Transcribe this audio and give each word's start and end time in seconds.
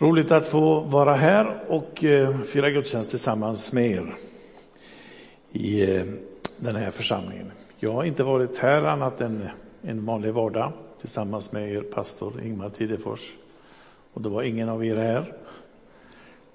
Roligt 0.00 0.32
att 0.32 0.46
få 0.46 0.80
vara 0.80 1.14
här 1.14 1.64
och 1.68 2.04
eh, 2.04 2.40
fira 2.40 2.70
gudstjänst 2.70 3.10
tillsammans 3.10 3.72
med 3.72 3.90
er 3.90 4.14
i 5.52 5.96
eh, 5.96 6.04
den 6.56 6.76
här 6.76 6.90
församlingen. 6.90 7.52
Jag 7.78 7.92
har 7.92 8.04
inte 8.04 8.22
varit 8.22 8.58
här 8.58 8.82
annat 8.82 9.20
än 9.20 9.48
en 9.82 10.06
vanlig 10.06 10.32
vardag 10.32 10.72
tillsammans 11.00 11.52
med 11.52 11.72
er 11.72 11.80
pastor 11.80 12.42
Ingmar 12.44 12.68
Tidefors. 12.68 13.32
Och 14.12 14.20
då 14.20 14.28
var 14.28 14.42
ingen 14.42 14.68
av 14.68 14.84
er 14.84 14.96
här. 14.96 15.32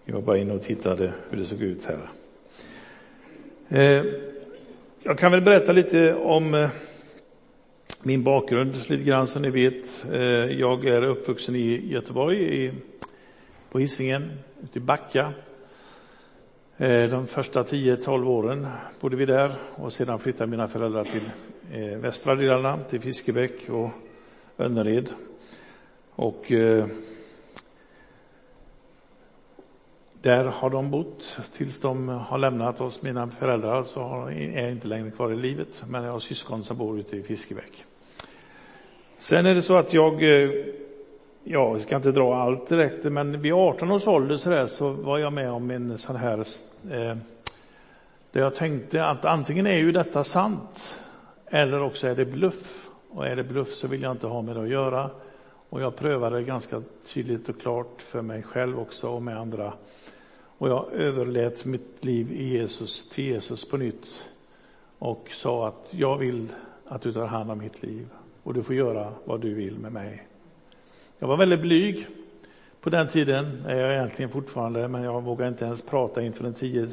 Jag 0.06 0.16
var 0.16 0.22
bara 0.22 0.38
inne 0.38 0.54
och 0.54 0.62
tittade 0.62 1.14
hur 1.30 1.38
det 1.38 1.46
såg 1.46 1.62
ut 1.62 1.86
här. 1.86 2.10
Eh, 3.70 4.06
jag 5.04 5.18
kan 5.18 5.32
väl 5.32 5.42
berätta 5.42 5.72
lite 5.72 6.14
om 6.14 6.70
min 8.04 8.24
bakgrund 8.24 8.76
lite 8.90 9.04
grann 9.04 9.28
som 9.28 9.42
ni 9.42 9.50
vet. 9.50 10.06
Jag 10.60 10.86
är 10.86 11.04
uppvuxen 11.04 11.56
i 11.56 11.92
Göteborg 11.92 12.66
i 12.66 12.72
på 13.74 13.80
Hisingen, 13.80 14.32
ute 14.64 14.80
i 14.80 14.82
Backa. 14.82 15.34
Eh, 16.78 17.10
de 17.10 17.28
första 17.28 17.64
10-12 17.64 18.28
åren 18.28 18.68
bodde 19.00 19.16
vi 19.16 19.26
där 19.26 19.56
och 19.76 19.94
sedan 19.94 20.20
flyttade 20.20 20.52
mina 20.52 20.68
föräldrar 20.68 21.06
till 21.06 21.32
eh, 21.72 21.98
västra 21.98 22.36
delarna, 22.36 22.84
till 22.84 23.02
Fiskebäck 23.02 23.70
och 23.70 23.90
Önnered. 24.58 25.10
Och 26.10 26.52
eh, 26.52 26.86
där 30.22 30.44
har 30.44 30.70
de 30.70 30.92
bott 30.92 31.40
tills 31.54 31.82
de 31.82 32.08
har 32.08 32.38
lämnat 32.38 32.82
oss. 32.82 33.02
Mina 33.02 33.30
föräldrar 33.30 33.76
alltså 33.76 33.94
så 33.94 34.30
är 34.32 34.70
inte 34.70 34.88
längre 34.88 35.12
kvar 35.12 35.32
i 35.32 35.36
livet, 35.36 35.84
men 35.88 36.04
jag 36.04 36.12
har 36.12 36.20
syskon 36.20 36.64
som 36.64 36.78
bor 36.78 37.00
ute 37.00 37.18
i 37.18 37.24
Fiskebäck. 37.24 37.86
Sen 39.18 39.46
är 39.46 39.56
det 39.56 39.62
så 39.62 39.76
att 39.76 39.94
jag 39.94 40.24
ja, 41.44 41.74
vi 41.74 41.80
ska 41.80 41.96
inte 41.96 42.12
dra 42.12 42.36
allt 42.36 42.68
direkt, 42.68 43.04
men 43.04 43.42
vid 43.42 43.54
18 43.54 43.92
års 43.92 44.08
ålder 44.08 44.38
så, 44.38 44.50
där, 44.50 44.66
så 44.66 44.90
var 44.90 45.20
jag 45.20 45.34
med 45.34 45.52
om 45.52 45.72
en 45.72 45.98
sån 45.98 46.16
här, 46.16 46.40
eh, 46.92 47.18
där 48.32 48.42
jag 48.42 48.56
tänkte 48.56 49.06
att 49.06 49.26
antingen 49.26 49.68
är 49.68 49.78
ju 49.78 49.92
detta 49.92 50.24
sant, 50.24 51.04
eller 51.46 51.82
också 51.82 52.08
är 52.08 52.16
det 52.16 52.26
bluff. 52.26 52.90
Och 53.10 53.28
är 53.28 53.36
det 53.36 53.44
bluff 53.44 53.74
så 53.74 53.88
vill 53.88 54.02
jag 54.02 54.12
inte 54.12 54.28
ha 54.28 54.42
med 54.42 54.56
det 54.56 54.62
att 54.62 54.70
göra. 54.70 55.10
Och 55.70 55.82
jag 55.82 55.96
prövade 55.96 56.44
ganska 56.44 56.82
tydligt 57.06 57.50
och 57.50 57.62
klart 57.62 58.02
för 58.02 58.22
mig 58.22 58.44
själv 58.44 58.80
också 58.80 59.10
och 59.10 59.22
med 59.22 59.38
andra. 59.38 59.74
Och 60.58 60.70
jag 60.70 60.94
överlät 60.94 61.66
mitt 61.66 62.06
liv 62.06 62.32
i 62.32 62.44
Jesus, 62.44 63.10
till 63.10 63.26
Jesus 63.26 63.70
på 63.70 63.78
nytt 63.78 64.30
och 65.00 65.30
sa 65.30 65.68
att 65.68 65.90
jag 65.92 66.18
vill 66.18 66.48
att 66.86 67.02
du 67.02 67.14
tar 67.14 67.26
hand 67.26 67.52
om 67.52 67.58
mitt 67.58 67.84
liv 67.84 68.08
och 68.44 68.54
du 68.54 68.64
får 68.64 68.76
göra 68.76 69.14
vad 69.26 69.42
du 69.42 69.54
vill 69.54 69.80
med 69.80 69.92
mig. 69.92 70.28
Jag 71.24 71.28
var 71.28 71.38
väldigt 71.38 71.62
blyg 71.62 72.08
på 72.82 72.90
den 72.90 73.08
tiden, 73.08 73.66
är 73.68 73.76
jag 73.76 73.94
egentligen 73.94 74.32
fortfarande, 74.32 74.88
men 74.88 75.04
jag 75.04 75.24
vågar 75.24 75.48
inte 75.48 75.66
ens 75.66 75.82
prata 75.82 76.22
inför 76.22 76.46
en 76.46 76.54
tio 76.54 76.88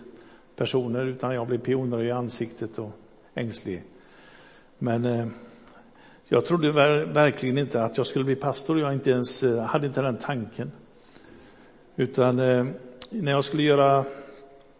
personer 0.56 1.06
utan 1.06 1.34
jag 1.34 1.46
blir 1.46 1.58
pioner 1.58 2.02
i 2.02 2.10
ansiktet 2.10 2.78
och 2.78 2.90
ängslig. 3.34 3.82
Men 4.78 5.04
eh, 5.04 5.26
jag 6.28 6.46
trodde 6.46 6.72
verkligen 7.04 7.58
inte 7.58 7.82
att 7.82 7.96
jag 7.96 8.06
skulle 8.06 8.24
bli 8.24 8.36
pastor, 8.36 8.80
jag 8.80 8.92
inte 8.92 9.10
ens, 9.10 9.42
eh, 9.42 9.62
hade 9.62 9.86
inte 9.86 10.02
den 10.02 10.16
tanken. 10.16 10.72
Utan 11.96 12.38
eh, 12.38 12.66
när 13.10 13.32
jag 13.32 13.44
skulle 13.44 13.62
göra 13.62 14.04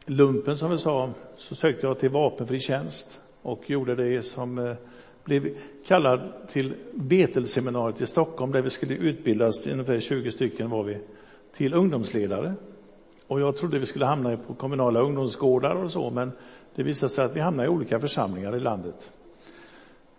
lumpen 0.07 0.57
som 0.57 0.71
vi 0.71 0.79
sa, 0.79 1.11
så 1.37 1.55
sökte 1.55 1.87
jag 1.87 1.99
till 1.99 2.11
vapenfri 2.11 2.61
tjänst 2.61 3.21
och 3.43 3.71
gjorde 3.71 3.95
det 3.95 4.23
som 4.23 4.59
eh, 4.59 4.75
blev 5.31 5.57
kallad 5.87 6.33
till 6.49 6.75
Betelseminariet 6.95 8.01
i 8.01 8.07
Stockholm 8.07 8.53
där 8.53 8.63
vi 8.63 8.71
skulle 8.71 8.95
utbildas, 8.95 9.67
ungefär 9.67 10.01
20 10.01 10.33
stycken 10.33 10.71
var 10.71 10.83
vi, 10.83 10.99
till 11.53 11.75
ungdomsledare. 11.75 12.55
Och 13.27 13.41
jag 13.41 13.57
trodde 13.57 13.79
vi 13.79 13.87
skulle 13.87 14.07
hamna 14.07 14.37
på 14.37 14.55
kommunala 14.55 15.01
ungdomsgårdar 15.01 15.75
och 15.75 15.93
så, 15.93 16.11
men 16.11 16.33
det 16.75 16.83
visade 16.83 17.11
sig 17.11 17.25
att 17.25 17.37
vi 17.37 17.41
hamnade 17.41 17.69
i 17.69 17.71
olika 17.71 18.01
församlingar 18.01 18.57
i 18.57 18.61
landet. 18.61 19.13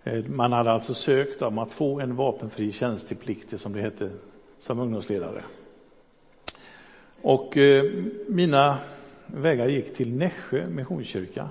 Eh, 0.04 0.26
man 0.26 0.52
hade 0.52 0.72
alltså 0.72 0.94
sökt 0.94 1.42
om 1.42 1.58
att 1.58 1.72
få 1.72 2.00
en 2.00 2.16
vapenfri 2.16 2.72
tjänsteplikt, 2.72 3.60
som 3.60 3.74
det 3.74 3.82
hette, 3.82 4.10
som 4.60 4.80
ungdomsledare. 4.80 5.44
Och 7.22 7.58
eh, 7.58 7.92
mina 8.28 8.78
vägar 9.26 9.68
gick 9.68 9.94
till 9.94 10.14
Nässjö 10.16 10.68
missionskyrka 10.68 11.50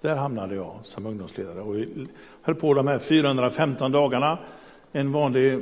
där 0.00 0.16
hamnade 0.16 0.54
jag 0.54 0.74
som 0.82 1.06
ungdomsledare 1.06 1.60
och 1.60 1.76
höll 2.42 2.54
på 2.54 2.74
de 2.74 2.86
här 2.86 2.98
415 2.98 3.92
dagarna. 3.92 4.38
En 4.92 5.12
vanlig 5.12 5.52
eh, 5.52 5.60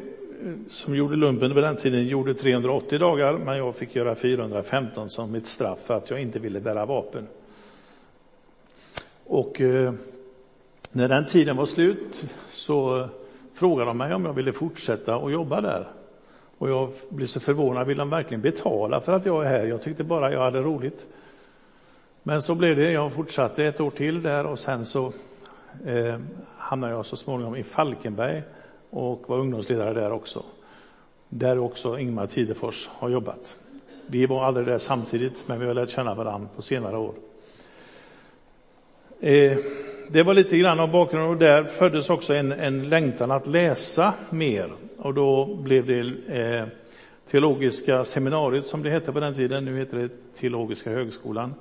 som 0.67 0.97
gjorde 0.97 1.17
lumpen 1.17 1.55
på 1.55 1.61
den 1.61 1.77
tiden 1.77 2.07
gjorde 2.07 2.35
380 2.35 2.99
dagar, 2.99 3.33
men 3.33 3.57
jag 3.57 3.77
fick 3.77 3.95
göra 3.95 4.15
415 4.15 5.09
som 5.09 5.33
mitt 5.33 5.47
straff 5.47 5.79
för 5.79 5.95
att 5.95 6.11
jag 6.11 6.23
inte 6.23 6.39
ville 6.39 6.61
bära 6.61 6.87
vapen. 6.87 7.27
Och 9.25 9.61
eh, 9.61 9.93
när 10.93 11.09
den 11.09 11.27
tiden 11.27 11.57
var 11.57 11.67
slut 11.67 12.25
så 12.49 13.09
frågade 13.55 13.91
de 13.91 13.99
mig 13.99 14.15
om 14.15 14.25
jag 14.25 14.33
ville 14.33 14.53
fortsätta 14.53 15.17
och 15.17 15.33
jobba 15.33 15.61
där. 15.61 15.89
Och 16.59 16.71
jag 16.71 16.91
blev 17.09 17.27
så 17.27 17.41
förvånad, 17.41 17.87
vill 17.87 17.97
de 17.97 18.11
verkligen 18.11 18.41
betala 18.41 19.01
för 19.01 19.13
att 19.13 19.27
jag 19.27 19.45
är 19.45 19.49
här? 19.49 19.67
Jag 19.67 19.83
tyckte 19.83 20.05
bara 20.05 20.33
jag 20.33 20.41
hade 20.41 20.63
roligt. 20.63 21.07
Men 22.29 22.43
så 22.43 22.55
blev 22.55 22.77
det. 22.77 22.93
Jag 22.93 23.13
fortsatte 23.13 23.65
ett 23.65 23.81
år 23.81 23.91
till 23.91 24.23
där 24.23 24.47
och 24.47 24.59
sen 24.59 24.85
så 24.85 25.13
eh, 25.87 26.19
hamnade 26.57 26.93
jag 26.93 27.07
så 27.07 27.17
småningom 27.17 27.57
i 27.57 27.63
Falkenberg 27.63 28.43
och 28.91 29.29
var 29.29 29.39
ungdomsledare 29.39 29.95
där 29.95 30.13
också. 30.13 30.43
Där 31.29 31.59
också 31.59 31.99
Ingmar 31.99 32.27
Tidefors 32.27 32.89
har 32.93 33.09
jobbat. 33.09 33.59
Vi 34.07 34.27
var 34.27 34.45
aldrig 34.45 34.67
där 34.67 34.79
samtidigt, 34.79 35.45
men 35.49 35.61
vi 35.61 35.67
har 35.67 35.75
lärt 35.75 35.91
känna 35.91 36.15
varandra 36.15 36.49
på 36.57 36.63
senare 36.63 36.99
år. 36.99 37.15
Eh, 39.21 39.59
det 40.11 40.23
var 40.23 40.35
lite 40.35 40.59
grann 40.59 40.81
av 40.81 40.91
bakgrunden 40.91 41.31
och 41.31 41.37
där 41.37 41.65
föddes 41.65 42.11
också 42.11 42.35
en, 42.35 42.53
en 42.53 42.89
längtan 42.89 43.31
att 43.31 43.47
läsa 43.47 44.15
mer. 44.31 44.73
Och 44.99 45.15
då 45.15 45.55
blev 45.55 45.87
det 45.87 46.01
eh, 46.41 46.67
Teologiska 47.31 48.05
seminariet 48.05 48.67
som 48.67 48.83
det 48.83 48.91
hette 48.91 49.13
på 49.13 49.21
den 49.21 49.35
tiden. 49.35 49.65
Nu 49.65 49.79
heter 49.79 49.99
det 49.99 50.35
Teologiska 50.35 50.91
högskolan 50.91 51.55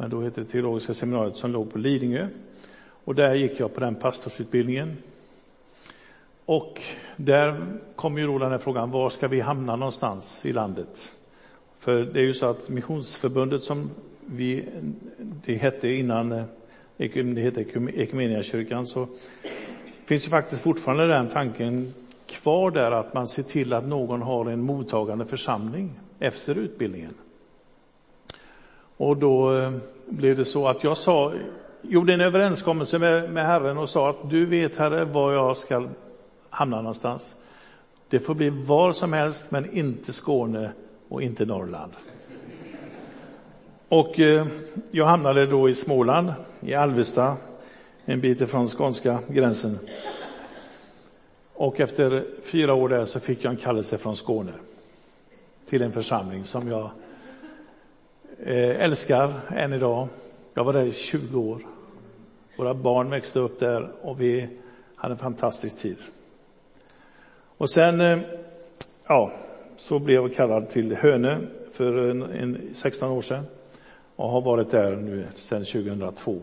men 0.00 0.10
då 0.10 0.20
hette 0.20 0.40
det 0.40 0.46
Teologiska 0.46 0.94
seminariet 0.94 1.36
som 1.36 1.50
låg 1.50 1.72
på 1.72 1.78
Lidingö. 1.78 2.28
Och 3.04 3.14
där 3.14 3.34
gick 3.34 3.60
jag 3.60 3.74
på 3.74 3.80
den 3.80 3.94
pastorsutbildningen. 3.94 4.96
Och 6.44 6.80
där 7.16 7.66
kom 7.96 8.18
ju 8.18 8.26
då 8.26 8.38
den 8.38 8.50
här 8.50 8.58
frågan, 8.58 8.90
var 8.90 9.10
ska 9.10 9.28
vi 9.28 9.40
hamna 9.40 9.76
någonstans 9.76 10.46
i 10.46 10.52
landet? 10.52 11.12
För 11.78 12.02
det 12.02 12.20
är 12.20 12.24
ju 12.24 12.34
så 12.34 12.46
att 12.46 12.68
Missionsförbundet 12.68 13.62
som 13.62 13.90
vi, 14.26 14.64
det 15.18 15.56
hette 15.56 15.88
innan 15.88 16.32
eh, 16.32 16.44
det 16.96 17.40
hette 17.40 17.60
Ekumeniakyrkan, 17.94 18.86
så 18.86 19.08
finns 20.04 20.26
ju 20.26 20.30
faktiskt 20.30 20.62
fortfarande 20.62 21.06
den 21.06 21.28
tanken 21.28 21.92
kvar 22.26 22.70
där 22.70 22.90
att 22.90 23.14
man 23.14 23.28
ser 23.28 23.42
till 23.42 23.72
att 23.72 23.86
någon 23.86 24.22
har 24.22 24.46
en 24.46 24.60
mottagande 24.60 25.26
församling 25.26 26.00
efter 26.18 26.54
utbildningen. 26.54 27.14
Och 28.98 29.16
då 29.16 29.58
eh, 29.58 29.72
blev 30.06 30.36
det 30.36 30.44
så 30.44 30.68
att 30.68 30.84
jag 30.84 30.96
sa, 30.96 31.32
gjorde 31.82 32.14
en 32.14 32.20
överenskommelse 32.20 32.98
med, 32.98 33.30
med 33.30 33.46
Herren 33.46 33.78
och 33.78 33.90
sa 33.90 34.10
att 34.10 34.30
du 34.30 34.46
vet 34.46 34.76
Herre 34.76 35.04
var 35.04 35.32
jag 35.32 35.56
ska 35.56 35.88
hamna 36.50 36.76
någonstans. 36.76 37.34
Det 38.08 38.18
får 38.18 38.34
bli 38.34 38.50
var 38.50 38.92
som 38.92 39.12
helst 39.12 39.50
men 39.50 39.76
inte 39.76 40.12
Skåne 40.12 40.70
och 41.08 41.22
inte 41.22 41.44
Norrland. 41.44 41.92
Och 43.88 44.20
eh, 44.20 44.46
jag 44.90 45.06
hamnade 45.06 45.46
då 45.46 45.68
i 45.68 45.74
Småland, 45.74 46.32
i 46.60 46.74
Alvesta, 46.74 47.36
en 48.04 48.20
bit 48.20 48.40
ifrån 48.40 48.66
skånska 48.66 49.18
gränsen. 49.28 49.78
Och 51.54 51.80
efter 51.80 52.24
fyra 52.44 52.74
år 52.74 52.88
där 52.88 53.04
så 53.04 53.20
fick 53.20 53.44
jag 53.44 53.50
en 53.50 53.56
kallelse 53.56 53.98
från 53.98 54.16
Skåne 54.16 54.52
till 55.66 55.82
en 55.82 55.92
församling 55.92 56.44
som 56.44 56.68
jag 56.68 56.90
Eh, 58.42 58.80
älskar 58.80 59.32
än 59.56 59.72
idag. 59.72 60.08
Jag 60.54 60.64
var 60.64 60.72
där 60.72 60.86
i 60.86 60.92
20 60.92 61.40
år. 61.40 61.62
Våra 62.58 62.74
barn 62.74 63.10
växte 63.10 63.40
upp 63.40 63.58
där 63.58 63.90
och 64.02 64.20
vi 64.20 64.48
hade 64.94 65.12
en 65.12 65.18
fantastisk 65.18 65.78
tid. 65.78 65.96
Och 67.56 67.70
sen, 67.70 68.00
eh, 68.00 68.18
ja, 69.06 69.32
så 69.76 69.98
blev 69.98 70.16
jag 70.16 70.34
kallad 70.34 70.68
till 70.68 70.96
Hönö 70.96 71.38
för 71.72 72.10
en, 72.10 72.22
en 72.22 72.74
16 72.74 73.10
år 73.10 73.22
sedan 73.22 73.44
och 74.16 74.30
har 74.30 74.40
varit 74.40 74.70
där 74.70 74.96
nu 74.96 75.26
sedan 75.36 75.64
2002. 75.64 76.40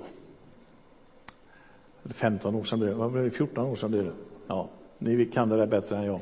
Eller 2.03 2.13
15 2.13 2.55
år 2.55 2.63
sedan 2.63 2.79
blev 2.79 3.23
det, 3.23 3.31
14 3.31 3.65
år 3.65 3.75
sedan 3.75 3.91
blev 3.91 4.03
det. 4.03 4.11
Ja, 4.47 4.69
ni 4.97 5.25
kan 5.25 5.49
det 5.49 5.57
där 5.57 5.65
bättre 5.65 5.97
än 5.97 6.03
jag. 6.03 6.19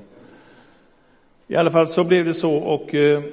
I 1.48 1.56
alla 1.56 1.72
fall 1.72 1.88
så 1.88 2.04
blev 2.04 2.26
det 2.26 2.34
så 2.34 2.56
och 2.56 2.96
eh, 2.96 3.24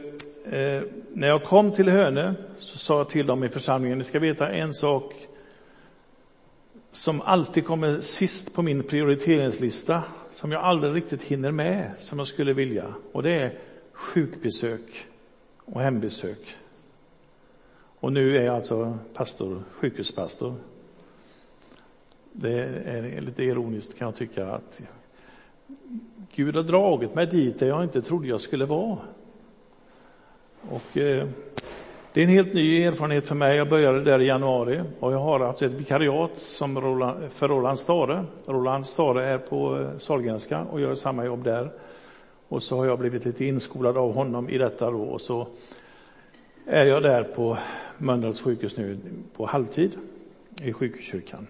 eh, 0.51 0.83
när 1.13 1.29
jag 1.29 1.45
kom 1.45 1.73
till 1.73 1.89
Hönö 1.89 2.35
så 2.59 2.79
sa 2.79 2.99
jag 2.99 3.09
till 3.09 3.27
dem 3.27 3.45
i 3.45 3.49
församlingen, 3.49 3.99
ni 3.99 4.05
ska 4.05 4.19
veta 4.19 4.49
en 4.49 4.75
sak 4.75 5.15
som 6.91 7.21
alltid 7.21 7.67
kommer 7.67 8.01
sist 8.01 8.55
på 8.55 8.63
min 8.63 8.83
prioriteringslista, 8.83 10.03
som 10.31 10.53
jag 10.53 10.63
aldrig 10.63 10.95
riktigt 10.95 11.23
hinner 11.23 11.51
med, 11.51 11.91
som 11.99 12.19
jag 12.19 12.29
skulle 12.29 12.53
vilja. 12.53 12.95
Och 13.13 13.23
det 13.23 13.31
är 13.31 13.59
sjukbesök 13.93 15.07
och 15.65 15.81
hembesök. 15.81 16.57
Och 18.01 18.13
nu 18.13 18.37
är 18.37 18.43
jag 18.43 18.55
alltså 18.55 18.99
pastor, 19.15 19.63
sjukhuspastor. 19.71 20.55
Det 22.33 22.63
är 22.87 23.21
lite 23.21 23.45
ironiskt 23.45 23.99
kan 23.99 24.07
jag 24.07 24.17
tycka 24.17 24.47
att 24.47 24.83
Gud 26.35 26.57
har 26.57 26.63
dragit 26.63 27.15
mig 27.15 27.27
dit 27.27 27.59
där 27.59 27.69
jag 27.69 27.85
inte 27.85 28.03
trodde 28.03 28.29
jag 28.29 28.41
skulle 28.41 28.65
vara. 28.65 28.99
Och 30.69 30.97
eh, 30.97 31.29
det 32.13 32.21
är 32.21 32.25
en 32.25 32.31
helt 32.31 32.55
ny 32.55 32.83
erfarenhet 32.83 33.27
för 33.27 33.35
mig. 33.35 33.57
Jag 33.57 33.69
började 33.69 34.01
där 34.01 34.21
i 34.21 34.27
januari 34.27 34.83
och 35.01 35.13
jag 35.13 35.19
har 35.19 35.41
alltså 35.41 35.67
ett 35.67 35.73
vikariat 35.73 36.37
som 36.37 36.81
Roland, 36.81 37.33
för 37.33 37.49
Roland 37.49 37.79
Stare. 37.79 38.25
Roland 38.47 38.87
Stare 38.87 39.27
är 39.27 39.39
på 39.39 39.79
eh, 39.79 39.99
Sahlgrenska 39.99 40.63
och 40.63 40.81
gör 40.81 40.95
samma 40.95 41.25
jobb 41.25 41.45
där. 41.45 41.71
Och 42.49 42.63
så 42.63 42.77
har 42.77 42.87
jag 42.87 42.99
blivit 42.99 43.25
lite 43.25 43.45
inskolad 43.45 43.97
av 43.97 44.15
honom 44.15 44.49
i 44.49 44.59
detta 44.59 44.91
då 44.91 45.03
och 45.03 45.21
så 45.21 45.47
är 46.67 46.87
jag 46.87 47.03
där 47.03 47.23
på 47.23 47.59
Mölndals 47.99 48.41
sjukhus 48.41 48.77
nu 48.77 48.99
på 49.37 49.47
halvtid 49.47 49.97
i 50.63 50.73
sjukhuskyrkan. 50.73 51.47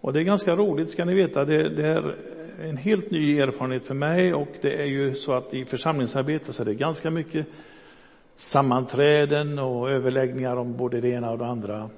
Och 0.00 0.12
det 0.12 0.20
är 0.20 0.24
ganska 0.24 0.56
roligt 0.56 0.90
ska 0.90 1.04
ni 1.04 1.14
veta. 1.14 1.44
Det, 1.44 1.68
det, 1.68 1.86
är 1.86 2.14
en 2.62 2.76
helt 2.76 3.10
ny 3.10 3.38
erfarenhet 3.38 3.84
för 3.84 3.94
mig 3.94 4.34
och 4.34 4.48
det 4.60 4.82
är 4.82 4.86
ju 4.86 5.14
så 5.14 5.32
att 5.32 5.54
i 5.54 5.64
församlingsarbete 5.64 6.52
så 6.52 6.62
är 6.62 6.66
det 6.66 6.74
ganska 6.74 7.10
mycket 7.10 7.46
sammanträden 8.42 9.58
och 9.58 9.90
överläggningar 9.90 10.56
om 10.56 10.76
både 10.76 11.00
det 11.00 11.08
ena 11.08 11.30
och 11.30 11.38
det 11.38 11.46
andra. 11.46 11.90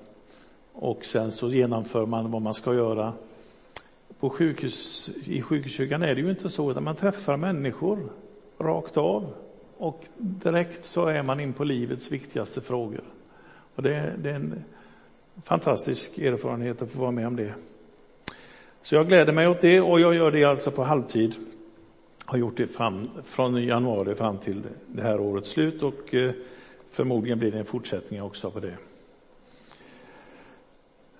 Och 0.73 1.05
sen 1.05 1.32
så 1.32 1.50
genomför 1.50 2.06
man 2.06 2.31
vad 2.31 2.43
man 2.43 2.55
ska 2.55 2.75
göra. 2.75 3.12
På 4.20 4.31
sjukhus, 4.31 5.11
I 5.25 5.43
sjukhuskyrkan 5.43 6.02
är 6.02 6.14
det 6.14 6.20
ju 6.20 6.31
inte 6.31 6.50
så, 6.50 6.70
utan 6.70 6.85
man 6.85 6.96
träffar 6.96 7.37
människor 7.37 7.99
rakt 8.58 8.96
av. 8.96 9.26
Och 9.79 10.05
direkt 10.17 10.85
så 10.85 11.06
är 11.06 11.23
man 11.23 11.41
in 11.41 11.52
på 11.52 11.64
livets 11.64 12.12
viktigaste 12.12 12.61
frågor. 12.61 13.05
Och 13.75 13.82
det, 13.82 14.12
det 14.19 14.31
är 14.31 14.35
en 14.35 14.64
fantastisk 15.44 16.19
erfarenhet 16.19 16.82
att 16.82 16.90
få 16.90 16.99
vara 16.99 17.11
med 17.11 17.26
om 17.26 17.37
det. 17.37 17.55
Så 18.82 18.94
jag 18.94 19.08
gläder 19.08 19.32
mig 19.32 19.49
åt 19.49 19.61
det 19.61 19.81
och 19.81 20.00
jag 20.00 20.14
gör 20.14 20.31
det 20.31 20.44
alltså 20.44 20.70
på 20.70 20.85
halvtid. 20.85 21.35
Har 22.25 22.38
gjort 22.38 22.56
det 22.56 22.67
fram, 22.67 23.11
från 23.25 23.65
januari 23.65 24.15
fram 24.15 24.38
till 24.38 24.62
det 24.87 25.03
här 25.03 25.21
årets 25.21 25.50
slut 25.50 25.82
och 25.82 26.15
eh, 26.15 26.32
förmodligen 26.91 27.38
blir 27.38 27.53
det 27.53 27.59
en 27.59 27.65
fortsättning 27.65 28.23
också 28.23 28.50
på 28.50 28.61
det. 28.61 28.76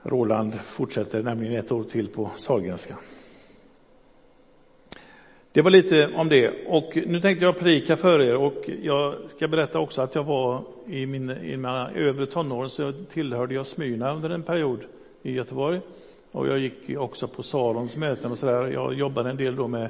Roland 0.03 0.55
fortsätter 0.55 1.23
nämligen 1.23 1.55
ett 1.55 1.73
år 1.73 1.85
till 1.85 2.09
på 2.09 2.31
Sahlgrenska. 2.37 2.95
Det 5.53 5.62
var 5.62 5.71
lite 5.71 6.09
om 6.15 6.29
det. 6.29 6.67
Och 6.67 6.99
nu 7.06 7.21
tänkte 7.21 7.45
jag 7.45 7.59
predika 7.59 7.97
för 7.97 8.21
er 8.23 8.37
och 8.37 8.71
jag 8.83 9.15
ska 9.29 9.49
berätta 9.49 9.79
också 9.79 10.03
att 10.03 10.15
jag 10.15 10.25
var 10.25 10.62
i, 10.87 11.06
min, 11.06 11.31
i 11.31 11.56
mina 11.56 11.91
övre 11.91 12.27
tonåren 12.27 12.71
så 12.71 12.93
tillhörde 12.93 13.55
jag 13.55 13.67
Smyrna 13.67 14.15
under 14.15 14.31
en 14.31 14.43
period 14.43 14.81
i 15.23 15.33
Göteborg. 15.33 15.81
Och 16.33 16.49
jag 16.49 16.59
gick 16.59 16.99
också 16.99 17.29
på 17.29 17.43
Sarons 17.43 17.97
möten 17.97 18.31
och 18.33 18.39
sådär. 18.39 18.67
Jag 18.67 18.95
jobbade 18.95 19.31
en 19.31 19.37
del 19.37 19.56
då 19.56 19.69
med 19.69 19.89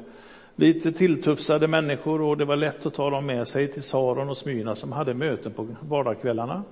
lite 0.57 0.93
tilltufsade 0.93 1.67
människor 1.67 2.21
och 2.21 2.37
det 2.37 2.45
var 2.45 2.57
lätt 2.57 2.87
att 2.87 2.95
ta 2.95 3.11
dem 3.11 3.27
med 3.27 3.49
sig 3.49 3.69
till 3.69 3.83
Saron 3.83 4.29
och 4.29 4.37
Smyrna 4.37 4.75
som 4.75 4.93
hade 4.93 5.15
möten 5.15 5.53
på 5.53 5.69
vardagskvällarna. 5.81 6.65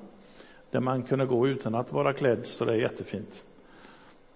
Där 0.70 0.80
man 0.80 1.02
kunde 1.02 1.26
gå 1.26 1.48
utan 1.48 1.74
att 1.74 1.92
vara 1.92 2.12
klädd 2.12 2.46
så 2.46 2.64
det 2.64 2.72
är 2.72 2.76
jättefint. 2.76 3.44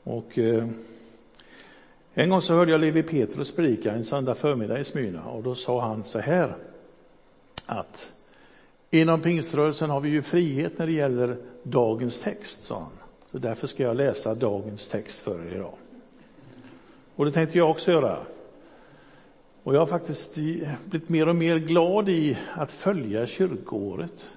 Och 0.03 0.39
eh, 0.39 0.69
en 2.15 2.31
gång 2.31 2.43
så 2.43 2.55
hörde 2.55 2.73
jag 2.73 2.81
Levi 2.81 3.03
Petrus 3.03 3.53
predika 3.53 3.93
en 3.93 4.05
söndag 4.05 4.35
förmiddag 4.35 4.79
i 4.79 4.85
Smyrna 4.85 5.25
och 5.25 5.43
då 5.43 5.55
sa 5.55 5.81
han 5.81 6.05
så 6.05 6.19
här 6.19 6.57
att 7.67 8.13
inom 8.91 9.21
pingströrelsen 9.21 9.91
har 9.91 10.01
vi 10.01 10.09
ju 10.09 10.23
frihet 10.23 10.79
när 10.79 10.87
det 10.87 10.93
gäller 10.93 11.37
dagens 11.63 12.21
text, 12.21 12.63
sa 12.63 12.79
han. 12.79 12.93
Så 13.31 13.39
därför 13.39 13.67
ska 13.67 13.83
jag 13.83 13.97
läsa 13.97 14.35
dagens 14.35 14.89
text 14.89 15.21
för 15.21 15.47
er 15.47 15.55
idag. 15.55 15.75
Och 17.17 17.25
det 17.25 17.33
tänkte 17.33 17.59
jag 17.59 17.71
också 17.71 17.93
göra. 17.93 18.19
Och 19.67 19.75
jag 19.75 19.81
har 19.81 19.87
faktiskt 19.87 20.35
blivit 20.35 21.09
mer 21.09 21.29
och 21.29 21.37
mer 21.37 21.59
glad 21.59 22.09
i 22.09 22.39
att 22.55 22.73
följa 22.73 23.27
kyrkoåret. 23.27 24.31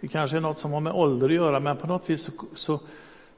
Det 0.00 0.08
kanske 0.08 0.36
är 0.36 0.40
något 0.40 0.58
som 0.58 0.72
har 0.72 0.80
med 0.80 0.92
ålder 0.92 1.28
att 1.28 1.34
göra, 1.34 1.60
men 1.60 1.76
på 1.76 1.86
något 1.86 2.10
vis 2.10 2.22
så, 2.22 2.32
så 2.54 2.80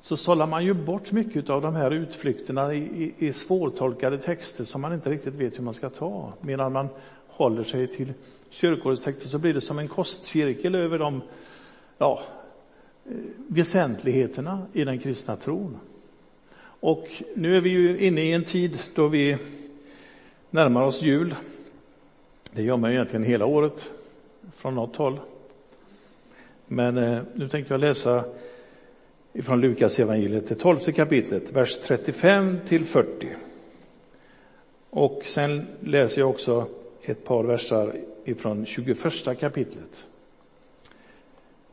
så 0.00 0.17
sållar 0.17 0.47
man 0.47 0.65
ju 0.65 0.75
bort 0.75 1.12
mycket 1.12 1.50
av 1.50 1.62
de 1.62 1.75
här 1.75 1.91
utflykterna 1.91 2.75
i, 2.75 2.79
i, 2.79 3.27
i 3.27 3.33
svårtolkade 3.33 4.19
texter 4.19 4.65
som 4.65 4.81
man 4.81 4.93
inte 4.93 5.11
riktigt 5.11 5.35
vet 5.35 5.59
hur 5.59 5.62
man 5.62 5.75
ska 5.75 5.91
ta. 5.91 6.33
Medan 6.41 6.73
man 6.73 6.88
håller 7.29 7.65
sig 7.65 7.87
till 7.87 8.12
kyrkårets 8.50 9.05
texter 9.05 9.29
så 9.29 9.38
blir 9.38 9.55
det 9.55 9.61
som 9.61 9.79
en 9.79 9.88
kostcirkel 9.88 10.75
över 10.75 10.99
de 10.99 11.23
ja, 11.99 12.21
eh, 13.06 13.12
väsentligheterna 13.47 14.67
i 14.73 14.85
den 14.85 14.99
kristna 14.99 15.37
tron. 15.37 15.77
Och 16.81 17.23
nu 17.35 17.56
är 17.56 17.61
vi 17.61 17.71
ju 17.71 17.99
inne 17.99 18.23
i 18.23 18.33
en 18.33 18.44
tid 18.44 18.79
då 18.94 19.09
vi 19.09 19.37
närmar 20.50 20.82
oss 20.82 21.02
jul. 21.02 21.34
Det 22.52 22.62
gör 22.62 22.76
man 22.76 22.90
egentligen 22.90 23.25
hela 23.25 23.46
året 23.46 23.90
från 24.52 24.75
något 24.75 24.96
håll. 24.96 25.20
Men 26.66 26.98
eh, 26.98 27.22
nu 27.34 27.48
tänkte 27.48 27.75
jag 27.75 27.81
läsa 27.81 28.25
ifrån 29.32 29.60
Lukas 29.60 30.00
evangeliet, 30.00 30.48
det 30.48 30.54
tolfte 30.54 30.93
kapitlet, 30.93 31.52
vers 31.52 31.76
35 31.76 32.58
till 32.66 32.84
40. 32.84 33.28
Och 34.90 35.22
sen 35.25 35.66
läser 35.81 36.20
jag 36.20 36.31
också 36.31 36.66
ett 37.02 37.25
par 37.25 37.44
versar 37.44 37.96
ifrån 38.25 38.66
21 38.66 38.99
kapitlet 39.40 40.06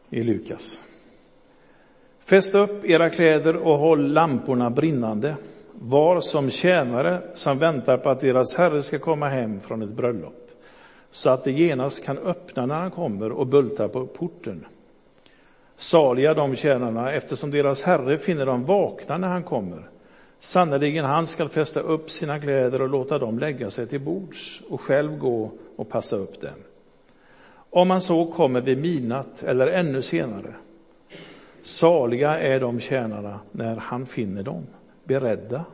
i 0.10 0.24
Lukas. 0.24 0.84
Fäst 2.20 2.56
upp 2.56 2.86
era 2.86 3.10
kläder 3.10 3.56
och 3.56 3.78
håll 3.78 4.14
lamporna 4.14 4.70
brinnande, 4.70 5.36
var 5.86 6.22
som 6.22 6.50
tjänare 6.50 7.22
som 7.34 7.60
väntar 7.60 7.98
på 7.98 8.10
att 8.10 8.20
deras 8.20 8.56
herre 8.56 8.82
ska 8.82 9.00
komma 9.00 9.30
hem 9.30 9.60
från 9.60 9.82
ett 9.82 9.90
bröllop, 9.90 10.50
så 11.12 11.30
att 11.30 11.44
de 11.44 11.52
genast 11.52 12.06
kan 12.06 12.18
öppna 12.18 12.66
när 12.66 12.76
han 12.76 12.92
kommer 12.92 13.32
och 13.32 13.48
bulta 13.48 13.88
på 13.88 14.08
porten. 14.08 14.66
Saliga 15.78 16.34
de 16.34 16.56
tjänarna, 16.56 17.12
eftersom 17.12 17.52
deras 17.52 17.84
herre 17.84 18.18
finner 18.18 18.46
dem 18.46 18.66
vakna 18.66 19.18
när 19.18 19.28
han 19.28 19.44
kommer. 19.44 19.90
Sannerligen, 20.40 21.06
han 21.06 21.28
skall 21.28 21.50
fästa 21.50 21.80
upp 21.80 22.12
sina 22.12 22.40
kläder 22.40 22.82
och 22.82 22.90
låta 22.90 23.20
dem 23.20 23.40
lägga 23.40 23.70
sig 23.70 23.88
till 23.88 24.02
bords 24.02 24.62
och 24.70 24.82
själv 24.82 25.18
gå 25.18 25.52
och 25.76 25.90
passa 25.90 26.16
upp 26.16 26.42
dem. 26.42 26.50
Om 27.70 27.90
han 27.90 28.02
så 28.02 28.26
kommer 28.26 28.62
vid 28.62 28.78
midnatt 28.78 29.44
eller 29.44 29.68
ännu 29.68 30.02
senare. 30.02 30.54
Saliga 31.62 32.40
är 32.40 32.60
de 32.60 32.80
tjänarna 32.80 33.40
när 33.52 33.76
han 33.76 34.06
finner 34.06 34.44
dem, 34.44 34.68
beredda. 35.04 35.66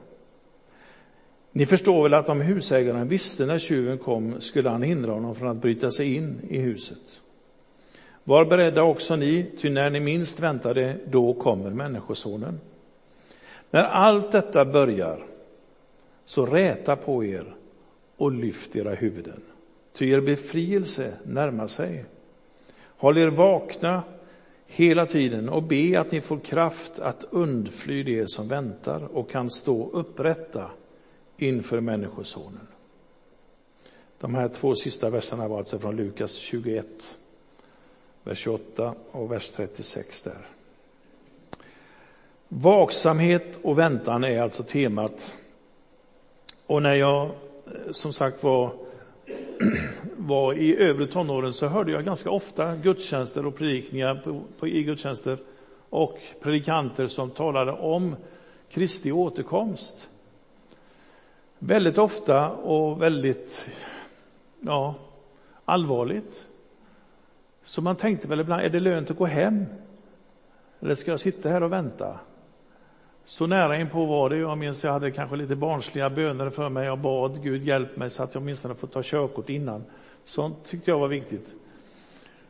Ni 1.51 1.65
förstår 1.65 2.03
väl 2.03 2.13
att 2.13 2.29
om 2.29 2.41
husägaren 2.41 3.07
visste 3.07 3.45
när 3.45 3.57
tjuven 3.57 3.97
kom 3.97 4.41
skulle 4.41 4.69
han 4.69 4.81
hindra 4.81 5.11
honom 5.11 5.35
från 5.35 5.49
att 5.49 5.61
bryta 5.61 5.91
sig 5.91 6.15
in 6.15 6.41
i 6.49 6.57
huset. 6.57 7.21
Var 8.23 8.45
beredda 8.45 8.83
också 8.83 9.15
ni, 9.15 9.51
ty 9.61 9.69
när 9.69 9.89
ni 9.89 9.99
minst 9.99 10.39
väntar 10.39 10.73
det, 10.73 10.97
då 11.07 11.33
kommer 11.33 11.69
Människosonen. 11.69 12.59
När 13.71 13.83
allt 13.83 14.31
detta 14.31 14.65
börjar, 14.65 15.25
så 16.25 16.45
räta 16.45 16.95
på 16.95 17.25
er 17.25 17.55
och 18.17 18.31
lyft 18.31 18.75
era 18.75 18.93
huvuden, 18.93 19.41
ty 19.93 20.09
er 20.11 20.21
befrielse 20.21 21.13
närmar 21.23 21.67
sig. 21.67 22.05
Håll 22.97 23.17
er 23.17 23.27
vakna 23.27 24.03
hela 24.67 25.05
tiden 25.05 25.49
och 25.49 25.63
be 25.63 25.99
att 25.99 26.11
ni 26.11 26.21
får 26.21 26.39
kraft 26.39 26.99
att 26.99 27.25
undfly 27.29 28.03
det 28.03 28.29
som 28.29 28.47
väntar 28.47 29.17
och 29.17 29.29
kan 29.29 29.49
stå 29.49 29.89
upprätta 29.91 30.71
inför 31.41 31.81
Människosonen. 31.81 32.67
De 34.19 34.35
här 34.35 34.47
två 34.47 34.75
sista 34.75 35.09
verserna 35.09 35.47
var 35.47 35.57
alltså 35.57 35.79
från 35.79 35.95
Lukas 35.95 36.35
21 36.35 37.17
vers 38.23 38.39
28 38.39 38.93
och 39.11 39.31
vers 39.31 39.51
36 39.51 40.23
där. 40.23 40.47
Vaksamhet 42.47 43.59
och 43.61 43.79
väntan 43.79 44.23
är 44.23 44.41
alltså 44.41 44.63
temat. 44.63 45.35
Och 46.65 46.81
när 46.81 46.93
jag 46.93 47.25
eh, 47.25 47.31
som 47.91 48.13
sagt 48.13 48.43
var, 48.43 48.71
var 50.17 50.53
i 50.53 50.77
övre 50.77 51.05
tonåren 51.05 51.53
så 51.53 51.67
hörde 51.67 51.91
jag 51.91 52.05
ganska 52.05 52.31
ofta 52.31 52.75
gudstjänster 52.75 53.45
och 53.45 53.55
predikningar 53.55 54.15
på, 54.15 54.41
på, 54.59 54.67
i 54.67 54.83
gudstjänster 54.83 55.37
och 55.89 56.19
predikanter 56.41 57.07
som 57.07 57.29
talade 57.29 57.71
om 57.71 58.15
Kristi 58.69 59.11
återkomst. 59.11 60.09
Väldigt 61.59 61.97
ofta 61.97 62.49
och 62.49 63.01
väldigt 63.01 63.69
ja, 64.59 64.95
allvarligt. 65.65 66.47
Så 67.63 67.81
man 67.81 67.95
tänkte 67.95 68.27
väl 68.27 68.39
ibland, 68.39 68.61
är 68.61 68.69
det 68.69 68.79
lönt 68.79 69.11
att 69.11 69.17
gå 69.17 69.25
hem? 69.25 69.65
Eller 70.79 70.95
ska 70.95 71.11
jag 71.11 71.19
sitta 71.19 71.49
här 71.49 71.63
och 71.63 71.71
vänta? 71.71 72.19
Så 73.23 73.47
nära 73.47 73.79
in 73.79 73.89
på 73.89 74.05
var 74.05 74.29
det. 74.29 74.37
Jag 74.37 74.57
minns 74.57 74.83
jag 74.83 74.91
hade 74.91 75.11
kanske 75.11 75.35
lite 75.35 75.55
barnsliga 75.55 76.09
böner 76.09 76.49
för 76.49 76.69
mig. 76.69 76.85
Jag 76.85 76.99
bad 76.99 77.43
Gud 77.43 77.63
hjälp 77.63 77.97
mig 77.97 78.09
så 78.09 78.23
att 78.23 78.33
jag 78.33 78.43
åtminstone 78.43 78.75
får 78.75 78.87
ta 78.87 79.01
körkort 79.03 79.49
innan. 79.49 79.83
Sånt 80.23 80.65
tyckte 80.65 80.91
jag 80.91 80.99
var 80.99 81.07
viktigt. 81.07 81.55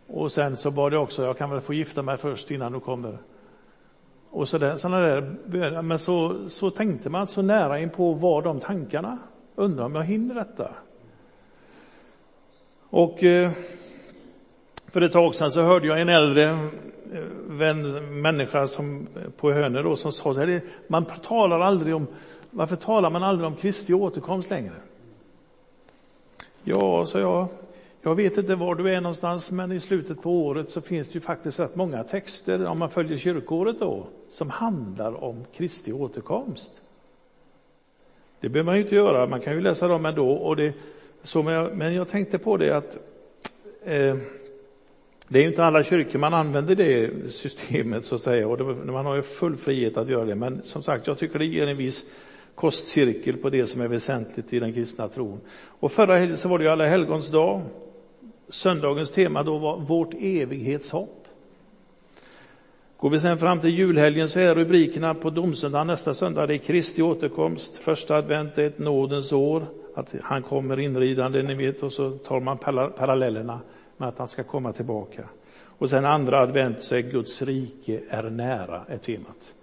Och 0.07 0.31
sen 0.31 0.57
så 0.57 0.71
bad 0.71 0.93
jag 0.93 1.03
också, 1.03 1.23
jag 1.23 1.37
kan 1.37 1.49
väl 1.49 1.61
få 1.61 1.73
gifta 1.73 2.01
mig 2.01 2.17
först 2.17 2.51
innan 2.51 2.71
du 2.71 2.79
kommer. 2.79 3.17
Och 4.31 4.47
så 4.47 4.57
där, 4.57 4.75
sådana 4.75 4.99
där 4.99 5.81
Men 5.81 5.99
så, 5.99 6.49
så 6.49 6.69
tänkte 6.71 7.09
man 7.09 7.27
så 7.27 7.41
nära 7.41 7.79
in 7.79 7.89
på 7.89 8.13
var 8.13 8.41
de 8.41 8.59
tankarna. 8.59 9.17
Undrar 9.55 9.85
om 9.85 9.95
jag 9.95 10.03
hinner 10.03 10.35
detta. 10.35 10.71
Och 12.89 13.23
eh, 13.23 13.51
för 14.91 15.01
ett 15.01 15.11
tag 15.11 15.35
sedan 15.35 15.51
så 15.51 15.61
hörde 15.61 15.87
jag 15.87 16.01
en 16.01 16.09
äldre 16.09 16.49
eh, 16.49 17.23
vän, 17.47 18.21
människa 18.21 18.67
som, 18.67 19.07
eh, 19.15 19.29
på 19.29 19.51
Hönö 19.51 19.81
då, 19.81 19.95
som 19.95 20.11
sa 20.11 20.33
så 20.33 20.39
här, 20.39 20.61
man 20.87 21.05
talar 21.05 21.59
aldrig 21.59 21.95
om, 21.95 22.07
varför 22.51 22.75
talar 22.75 23.09
man 23.09 23.23
aldrig 23.23 23.47
om 23.47 23.55
Kristi 23.55 23.93
återkomst 23.93 24.49
längre? 24.49 24.75
Ja, 26.63 27.05
sa 27.05 27.19
jag, 27.19 27.47
jag 28.01 28.15
vet 28.15 28.37
inte 28.37 28.55
var 28.55 28.75
du 28.75 28.93
är 28.93 29.01
någonstans, 29.01 29.51
men 29.51 29.71
i 29.71 29.79
slutet 29.79 30.21
på 30.21 30.31
året 30.31 30.69
så 30.69 30.81
finns 30.81 31.09
det 31.09 31.15
ju 31.15 31.21
faktiskt 31.21 31.59
rätt 31.59 31.75
många 31.75 32.03
texter, 32.03 32.65
om 32.65 32.79
man 32.79 32.89
följer 32.89 33.17
kyrkåret 33.17 33.79
då, 33.79 34.07
som 34.29 34.49
handlar 34.49 35.23
om 35.23 35.45
Kristi 35.53 35.93
återkomst. 35.93 36.73
Det 38.39 38.49
behöver 38.49 38.65
man 38.65 38.75
ju 38.75 38.83
inte 38.83 38.95
göra, 38.95 39.27
man 39.27 39.41
kan 39.41 39.53
ju 39.53 39.61
läsa 39.61 39.87
dem 39.87 40.05
ändå. 40.05 40.31
Och 40.31 40.55
det, 40.55 40.73
så 41.23 41.43
men, 41.43 41.53
jag, 41.53 41.77
men 41.77 41.93
jag 41.93 42.07
tänkte 42.07 42.37
på 42.37 42.57
det 42.57 42.77
att 42.77 42.97
eh, 43.83 44.15
det 45.27 45.39
är 45.39 45.43
ju 45.43 45.49
inte 45.49 45.63
alla 45.63 45.83
kyrkor 45.83 46.19
man 46.19 46.33
använder 46.33 46.75
det 46.75 47.11
systemet 47.31 48.05
så 48.05 48.15
att 48.15 48.21
säga 48.21 48.47
och 48.47 48.57
det, 48.57 48.63
man 48.63 49.05
har 49.05 49.15
ju 49.15 49.21
full 49.21 49.57
frihet 49.57 49.97
att 49.97 50.09
göra 50.09 50.25
det. 50.25 50.35
Men 50.35 50.63
som 50.63 50.83
sagt, 50.83 51.07
jag 51.07 51.17
tycker 51.17 51.39
det 51.39 51.45
ger 51.45 51.67
en 51.67 51.77
viss 51.77 52.05
kostcirkel 52.55 53.37
på 53.37 53.49
det 53.49 53.65
som 53.65 53.81
är 53.81 53.87
väsentligt 53.87 54.53
i 54.53 54.59
den 54.59 54.73
kristna 54.73 55.07
tron. 55.07 55.39
Och 55.65 55.91
förra 55.91 56.15
helgen 56.15 56.37
så 56.37 56.49
var 56.49 56.57
det 56.57 56.63
ju 56.63 56.69
alla 56.69 56.87
helgons 56.87 57.31
dag. 57.31 57.61
Söndagens 58.49 59.11
tema 59.11 59.43
då 59.43 59.57
var 59.57 59.77
vårt 59.77 60.13
evighetshopp. 60.13 61.27
Går 62.97 63.09
vi 63.09 63.19
sen 63.19 63.37
fram 63.37 63.59
till 63.59 63.69
julhelgen 63.69 64.29
så 64.29 64.39
är 64.39 64.55
rubrikerna 64.55 65.13
på 65.13 65.29
domsöndagen 65.29 65.87
nästa 65.87 66.13
söndag, 66.13 66.47
det 66.47 66.53
är 66.53 66.57
Kristi 66.57 67.01
återkomst. 67.01 67.77
Första 67.77 68.15
advent 68.15 68.57
är 68.57 68.63
ett 68.63 68.79
nådens 68.79 69.31
år, 69.31 69.63
att 69.95 70.15
han 70.21 70.43
kommer 70.43 70.79
inridande, 70.79 71.43
ni 71.43 71.53
vet, 71.53 71.83
och 71.83 71.91
så 71.91 72.11
tar 72.11 72.39
man 72.39 72.57
parallellerna 72.97 73.59
med 73.97 74.09
att 74.09 74.17
han 74.17 74.27
ska 74.27 74.43
komma 74.43 74.73
tillbaka. 74.73 75.23
Och 75.79 75.89
sen 75.89 76.05
andra 76.05 76.39
advent 76.39 76.81
så 76.81 76.95
är 76.95 77.01
Guds 77.01 77.41
rike 77.41 78.01
är 78.09 78.23
nära, 78.23 78.81
är 78.87 78.97
temat. 78.97 79.55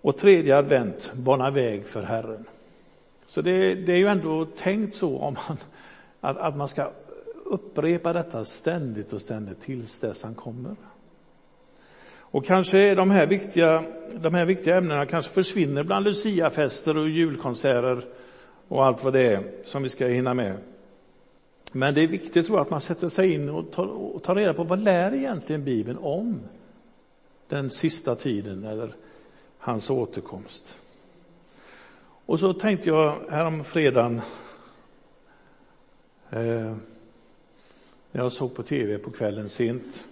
Och 0.00 0.16
tredje 0.16 0.56
advent, 0.56 1.12
bana 1.14 1.50
väg 1.50 1.86
för 1.86 2.02
Herren. 2.02 2.44
Så 3.26 3.40
det, 3.40 3.74
det, 3.74 3.92
är 3.92 3.96
ju 3.96 4.06
ändå 4.06 4.44
tänkt 4.44 4.94
så 4.94 5.18
om 5.18 5.36
man, 5.48 5.56
att, 6.20 6.36
att 6.36 6.56
man 6.56 6.68
ska 6.68 6.90
upprepa 7.52 8.12
detta 8.12 8.44
ständigt 8.44 9.12
och 9.12 9.20
ständigt 9.20 9.60
tills 9.60 10.00
dess 10.00 10.22
han 10.22 10.34
kommer. 10.34 10.76
Och 12.18 12.46
kanske 12.46 12.78
är 12.78 12.96
de 12.96 13.10
här 13.10 13.26
viktiga, 13.26 13.84
de 14.14 14.34
här 14.34 14.44
viktiga 14.44 14.76
ämnena 14.76 15.06
kanske 15.06 15.32
försvinner 15.32 15.82
bland 15.82 16.04
luciafester 16.04 16.96
och 16.96 17.08
julkonserter 17.08 18.04
och 18.68 18.84
allt 18.86 19.04
vad 19.04 19.12
det 19.12 19.26
är 19.26 19.42
som 19.64 19.82
vi 19.82 19.88
ska 19.88 20.06
hinna 20.06 20.34
med. 20.34 20.58
Men 21.72 21.94
det 21.94 22.00
är 22.00 22.06
viktigt 22.06 22.46
tror 22.46 22.58
jag, 22.58 22.64
att 22.64 22.70
man 22.70 22.80
sätter 22.80 23.08
sig 23.08 23.32
in 23.32 23.48
och 23.48 23.70
tar, 23.72 23.86
och 23.86 24.22
tar 24.22 24.34
reda 24.34 24.54
på 24.54 24.64
vad 24.64 24.80
lär 24.80 25.14
egentligen 25.14 25.64
Bibeln 25.64 25.98
om 25.98 26.40
den 27.48 27.70
sista 27.70 28.14
tiden 28.14 28.64
eller 28.64 28.94
hans 29.58 29.90
återkomst. 29.90 30.78
Och 32.26 32.40
så 32.40 32.52
tänkte 32.52 32.88
jag 32.88 33.20
härom 33.30 33.64
fredagen 33.64 34.20
eh, 36.30 36.76
när 38.12 38.22
jag 38.22 38.32
såg 38.32 38.54
på 38.54 38.62
tv 38.62 38.98
på 38.98 39.10
kvällen 39.10 39.48
sent. 39.48 40.04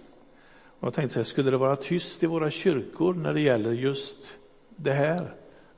Och 0.79 0.87
jag 0.87 0.93
tänkte 0.93 1.13
så 1.13 1.19
här, 1.19 1.23
skulle 1.23 1.51
det 1.51 1.57
vara 1.57 1.75
tyst 1.75 2.23
i 2.23 2.25
våra 2.25 2.51
kyrkor 2.51 3.13
när 3.13 3.33
det 3.33 3.41
gäller 3.41 3.71
just 3.71 4.37
det 4.69 4.93
här 4.93 5.33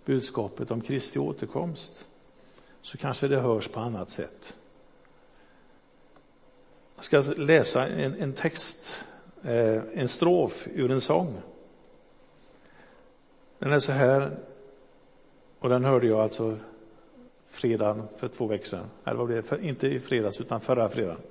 budskapet 0.05 0.71
om 0.71 0.81
Kristi 0.81 1.19
återkomst 1.19 2.09
så 2.81 2.97
kanske 2.97 3.27
det 3.27 3.39
hörs 3.39 3.67
på 3.67 3.79
annat 3.79 4.09
sätt. 4.09 4.57
Jag 6.95 7.05
ska 7.05 7.33
läsa 7.37 7.87
en, 7.87 8.15
en 8.15 8.33
text, 8.33 9.07
eh, 9.43 9.81
en 9.93 10.07
strof 10.07 10.67
ur 10.73 10.91
en 10.91 11.01
sång. 11.01 11.41
Den 13.59 13.71
är 13.71 13.79
så 13.79 13.91
här, 13.91 14.37
och 15.59 15.69
den 15.69 15.85
hörde 15.85 16.07
jag 16.07 16.19
alltså 16.19 16.57
fredagen 17.47 18.07
för 18.17 18.27
två 18.27 18.47
veckor 18.47 18.65
sedan. 18.65 18.85
Eller 19.05 19.17
vad 19.17 19.27
blev 19.27 19.45
det? 19.49 19.67
Inte 19.67 19.87
i 19.87 19.99
fredags, 19.99 20.41
utan 20.41 20.61
förra 20.61 20.89
fredagen. 20.89 21.21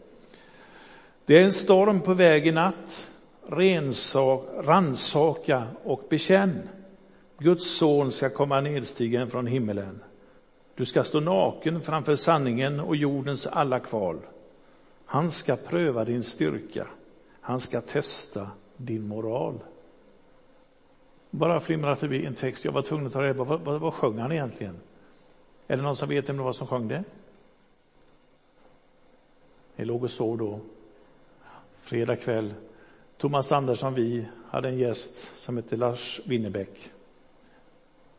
Det 1.32 1.38
är 1.38 1.42
en 1.42 1.52
storm 1.52 2.00
på 2.00 2.14
väg 2.14 2.46
i 2.46 2.52
natt. 2.52 3.12
Rannsaka 3.46 4.62
ransaka 4.62 5.66
och 5.84 6.02
bekänn. 6.10 6.68
Guds 7.38 7.76
son 7.76 8.12
ska 8.12 8.30
komma 8.30 8.60
nedstigen 8.60 9.30
från 9.30 9.46
himmelen. 9.46 10.02
Du 10.74 10.84
ska 10.84 11.04
stå 11.04 11.20
naken 11.20 11.82
framför 11.82 12.14
sanningen 12.14 12.80
och 12.80 12.96
jordens 12.96 13.46
alla 13.46 13.80
kval. 13.80 14.20
Han 15.04 15.30
ska 15.30 15.56
pröva 15.56 16.04
din 16.04 16.22
styrka. 16.22 16.86
Han 17.40 17.60
ska 17.60 17.80
testa 17.80 18.50
din 18.76 19.08
moral. 19.08 19.58
Bara 21.30 21.60
flimrar 21.60 21.94
förbi 21.94 22.26
en 22.26 22.34
text. 22.34 22.64
Jag 22.64 22.72
var 22.72 22.82
tvungen 22.82 23.06
att 23.06 23.12
ta 23.12 23.22
reda 23.22 23.34
på 23.34 23.44
vad, 23.44 23.60
vad, 23.60 23.80
vad 23.80 23.94
sjöng 23.94 24.18
han 24.18 24.32
egentligen? 24.32 24.76
Är 25.66 25.76
det 25.76 25.82
någon 25.82 25.96
som 25.96 26.08
vet 26.08 26.28
vem 26.28 26.36
det 26.36 26.42
var 26.42 26.52
som 26.52 26.66
sjöng 26.66 26.88
det? 26.88 27.04
Ni 29.76 29.84
låg 29.84 30.02
och 30.02 30.10
sov 30.10 30.38
då. 30.38 30.60
Fredag 31.82 32.16
kväll. 32.16 32.54
Thomas 33.18 33.52
Andersson, 33.52 33.94
vi 33.94 34.28
hade 34.50 34.68
en 34.68 34.78
gäst 34.78 35.38
som 35.38 35.56
hette 35.56 35.76
Lars 35.76 36.20
Winnerbäck. 36.26 36.90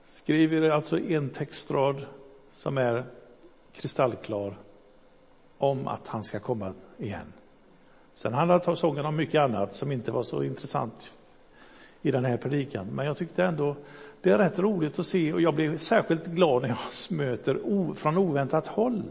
Skriver 0.05 0.69
alltså 0.69 0.99
en 0.99 1.29
textrad 1.29 2.05
som 2.51 2.77
är 2.77 3.05
kristallklar 3.73 4.57
om 5.57 5.87
att 5.87 6.07
han 6.07 6.23
ska 6.23 6.39
komma 6.39 6.73
igen. 6.97 7.33
Sen 8.13 8.33
handlar 8.33 8.75
sången 8.75 9.05
om 9.05 9.15
mycket 9.15 9.41
annat 9.41 9.73
som 9.73 9.91
inte 9.91 10.11
var 10.11 10.23
så 10.23 10.43
intressant 10.43 11.11
i 12.01 12.11
den 12.11 12.25
här 12.25 12.37
predikan. 12.37 12.87
Men 12.87 13.05
jag 13.05 13.17
tyckte 13.17 13.43
ändå 13.43 13.75
det 14.21 14.29
är 14.29 14.37
rätt 14.37 14.59
roligt 14.59 14.99
att 14.99 15.07
se 15.07 15.33
och 15.33 15.41
jag 15.41 15.55
blev 15.55 15.77
särskilt 15.77 16.25
glad 16.25 16.61
när 16.61 16.69
jag 16.69 16.77
möter 17.17 17.93
från 17.93 18.17
oväntat 18.17 18.67
håll 18.67 19.03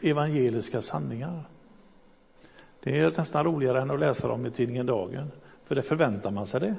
evangeliska 0.00 0.82
sanningar. 0.82 1.44
Det 2.84 2.98
är 2.98 3.12
nästan 3.16 3.44
roligare 3.44 3.82
än 3.82 3.90
att 3.90 4.00
läsa 4.00 4.28
dem 4.28 4.46
i 4.46 4.50
tidningen 4.50 4.86
Dagen, 4.86 5.30
för 5.64 5.74
det 5.74 5.82
förväntar 5.82 6.30
man 6.30 6.46
sig 6.46 6.60
det. 6.60 6.74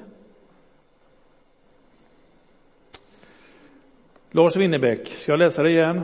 Lars 4.30 4.56
Winnerbäck, 4.56 5.08
ska 5.08 5.32
jag 5.32 5.38
läsa 5.38 5.62
det 5.62 5.70
igen? 5.70 6.00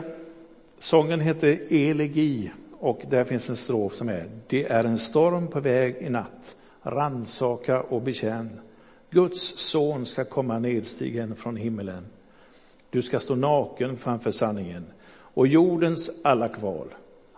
Sången 0.79 1.19
heter 1.19 1.59
Elegi 1.69 2.51
och 2.79 3.01
där 3.09 3.23
finns 3.23 3.49
en 3.49 3.55
strof 3.55 3.93
som 3.93 4.09
är 4.09 4.29
Det 4.47 4.65
är 4.65 4.83
en 4.83 4.97
storm 4.97 5.47
på 5.47 5.59
väg 5.59 5.95
i 5.99 6.09
natt, 6.09 6.55
ransaka 6.81 7.81
och 7.81 8.01
bekänn. 8.01 8.59
Guds 9.09 9.41
son 9.57 10.05
ska 10.05 10.25
komma 10.25 10.59
nedstigen 10.59 11.35
från 11.35 11.55
himmelen. 11.55 12.05
Du 12.89 13.01
ska 13.01 13.19
stå 13.19 13.35
naken 13.35 13.97
framför 13.97 14.31
sanningen 14.31 14.85
och 15.11 15.47
jordens 15.47 16.09
alla 16.23 16.49
kval. 16.49 16.87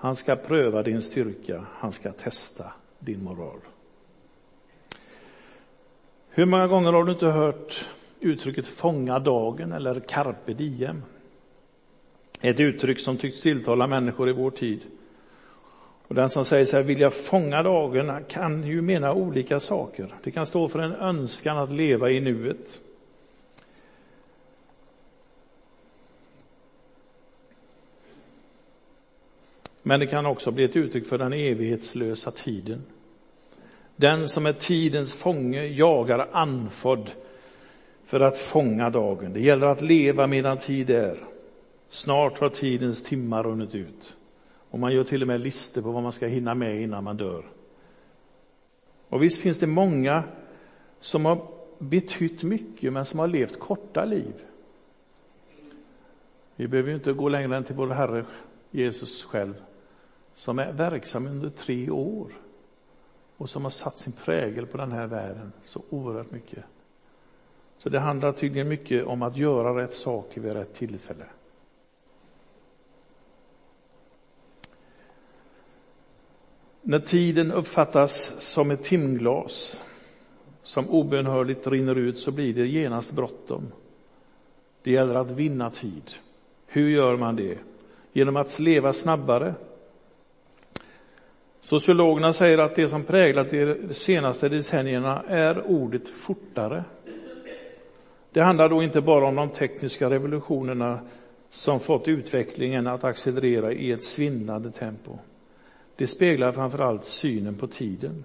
Han 0.03 0.15
ska 0.15 0.36
pröva 0.36 0.83
din 0.83 1.01
styrka, 1.01 1.65
han 1.74 1.91
ska 1.91 2.12
testa 2.12 2.74
din 3.00 3.24
moral. 3.24 3.60
Hur 6.29 6.45
många 6.45 6.67
gånger 6.67 6.93
har 6.93 7.03
du 7.03 7.12
inte 7.12 7.25
hört 7.25 7.89
uttrycket 8.19 8.67
fånga 8.67 9.19
dagen 9.19 9.72
eller 9.72 10.00
carpe 10.00 10.53
diem? 10.53 11.03
Ett 12.41 12.60
uttryck 12.60 13.00
som 13.00 13.17
tycks 13.17 13.41
tilltala 13.41 13.88
människor 13.88 14.29
i 14.29 14.33
vår 14.33 14.51
tid. 14.51 14.81
Och 16.07 16.15
den 16.15 16.29
som 16.29 16.45
säger 16.45 16.65
sig 16.65 16.83
vilja 16.83 17.10
fånga 17.10 17.63
dagen 17.63 18.24
kan 18.29 18.63
ju 18.63 18.81
mena 18.81 19.13
olika 19.13 19.60
saker. 19.60 20.13
Det 20.24 20.31
kan 20.31 20.45
stå 20.45 20.67
för 20.67 20.79
en 20.79 20.95
önskan 20.95 21.57
att 21.57 21.72
leva 21.72 22.10
i 22.10 22.19
nuet. 22.19 22.81
Men 29.84 30.00
det 30.00 30.08
kan 30.08 30.25
också 30.25 30.52
bli 30.52 30.63
ett 30.63 30.75
uttryck 30.75 31.08
för 31.08 31.18
den 31.18 31.34
evighetslösa 31.34 32.32
tiden. 32.32 32.84
Den 33.96 34.28
som 34.28 34.46
är 34.46 34.54
tidens 34.54 35.13
fånge 35.13 35.66
jagar 35.66 36.30
anfodd 36.32 37.12
för 38.06 38.20
att 38.20 38.38
fånga 38.38 38.90
dagen. 38.90 39.34
Det 39.34 39.40
gäller 39.40 39.68
att 39.68 39.82
leva 39.82 40.28
medan 40.28 40.58
tid 40.58 40.90
är. 40.90 41.18
Snart 41.90 42.40
har 42.40 42.50
tidens 42.50 43.04
timmar 43.04 43.44
runnit 43.44 43.75
ut. 43.75 44.18
Och 44.70 44.80
man 44.80 44.94
gör 44.94 45.04
till 45.04 45.22
och 45.22 45.28
med 45.28 45.42
listor 45.42 45.82
på 45.82 45.92
vad 45.92 46.04
man 46.04 46.12
ska 46.12 46.28
hinna 46.28 46.56
med 46.56 46.82
innan 46.82 47.04
man 47.04 47.18
dör. 47.18 47.46
Och 49.10 49.24
visst 49.24 49.42
finns 49.42 49.60
det 49.60 49.68
många 49.68 50.24
som 51.00 51.25
har 51.25 51.48
betytt 51.80 52.44
mycket 52.44 52.94
men 52.94 53.06
som 53.06 53.20
har 53.20 53.28
levt 53.28 53.60
korta 53.60 54.06
liv. 54.06 54.34
Vi 56.56 56.68
behöver 56.68 56.90
ju 56.90 56.96
inte 56.96 57.13
gå 57.13 57.30
längre 57.30 57.58
än 57.58 57.63
till 57.63 57.75
vår 57.75 57.88
Herre 57.88 58.25
Jesus 58.72 59.24
själv 59.24 59.54
som 60.34 60.60
är 60.60 60.72
verksam 60.72 61.28
under 61.28 61.50
tre 61.50 61.90
år 61.90 62.32
och 63.38 63.50
som 63.50 63.63
har 63.63 63.70
satt 63.70 63.98
sin 63.98 64.13
prägel 64.13 64.66
på 64.66 64.78
den 64.78 64.92
här 64.92 65.08
världen 65.08 65.52
så 65.63 65.82
oerhört 65.90 66.32
mycket. 66.32 66.63
Så 67.78 67.90
det 67.90 68.00
handlar 68.00 68.32
tydligen 68.32 68.68
mycket 68.68 69.06
om 69.06 69.22
att 69.22 69.38
göra 69.38 69.84
rätt 69.84 69.94
saker 69.94 70.42
vid 70.42 70.54
rätt 70.54 70.74
tillfälle. 70.74 71.25
När 76.82 77.00
tiden 77.00 77.52
uppfattas 77.52 78.42
som 78.42 78.72
ett 78.72 78.84
timglas 78.84 79.84
som 80.63 80.90
obönhörligt 80.90 81.68
rinner 81.68 81.96
ut 81.96 82.18
så 82.18 82.32
blir 82.32 82.54
det 82.54 82.68
genast 82.68 83.12
bråttom. 83.12 83.72
Det 84.82 84.92
gäller 84.92 85.16
att 85.16 85.32
vinna 85.32 85.70
tid. 85.70 86.12
Hur 86.66 86.90
gör 86.90 87.18
man 87.18 87.36
det? 87.36 87.58
Genom 88.13 88.36
att 88.36 88.60
leva 88.60 88.94
snabbare. 88.94 89.56
Sociologerna 91.63 92.34
säger 92.34 92.58
att 92.58 92.75
det 92.75 92.88
som 92.88 93.03
präglat 93.03 93.50
de 93.50 93.93
senaste 93.93 94.50
decennierna 94.50 95.24
är 95.27 95.67
ordet 95.67 96.10
fortare. 96.10 96.84
Det 98.32 98.41
handlar 98.41 98.70
då 98.70 98.84
inte 98.84 99.01
bara 99.01 99.27
om 99.27 99.36
de 99.36 99.50
tekniska 99.50 100.10
revolutionerna 100.10 101.00
som 101.50 101.79
fått 101.79 102.08
utvecklingen 102.08 102.88
att 102.88 103.03
accelerera 103.03 103.74
i 103.74 103.91
ett 103.91 104.03
svindlande 104.03 104.72
tempo. 104.72 105.17
Det 105.96 106.08
speglar 106.08 106.51
framförallt 106.51 107.03
synen 107.03 107.55
på 107.55 107.67
tiden. 107.67 108.24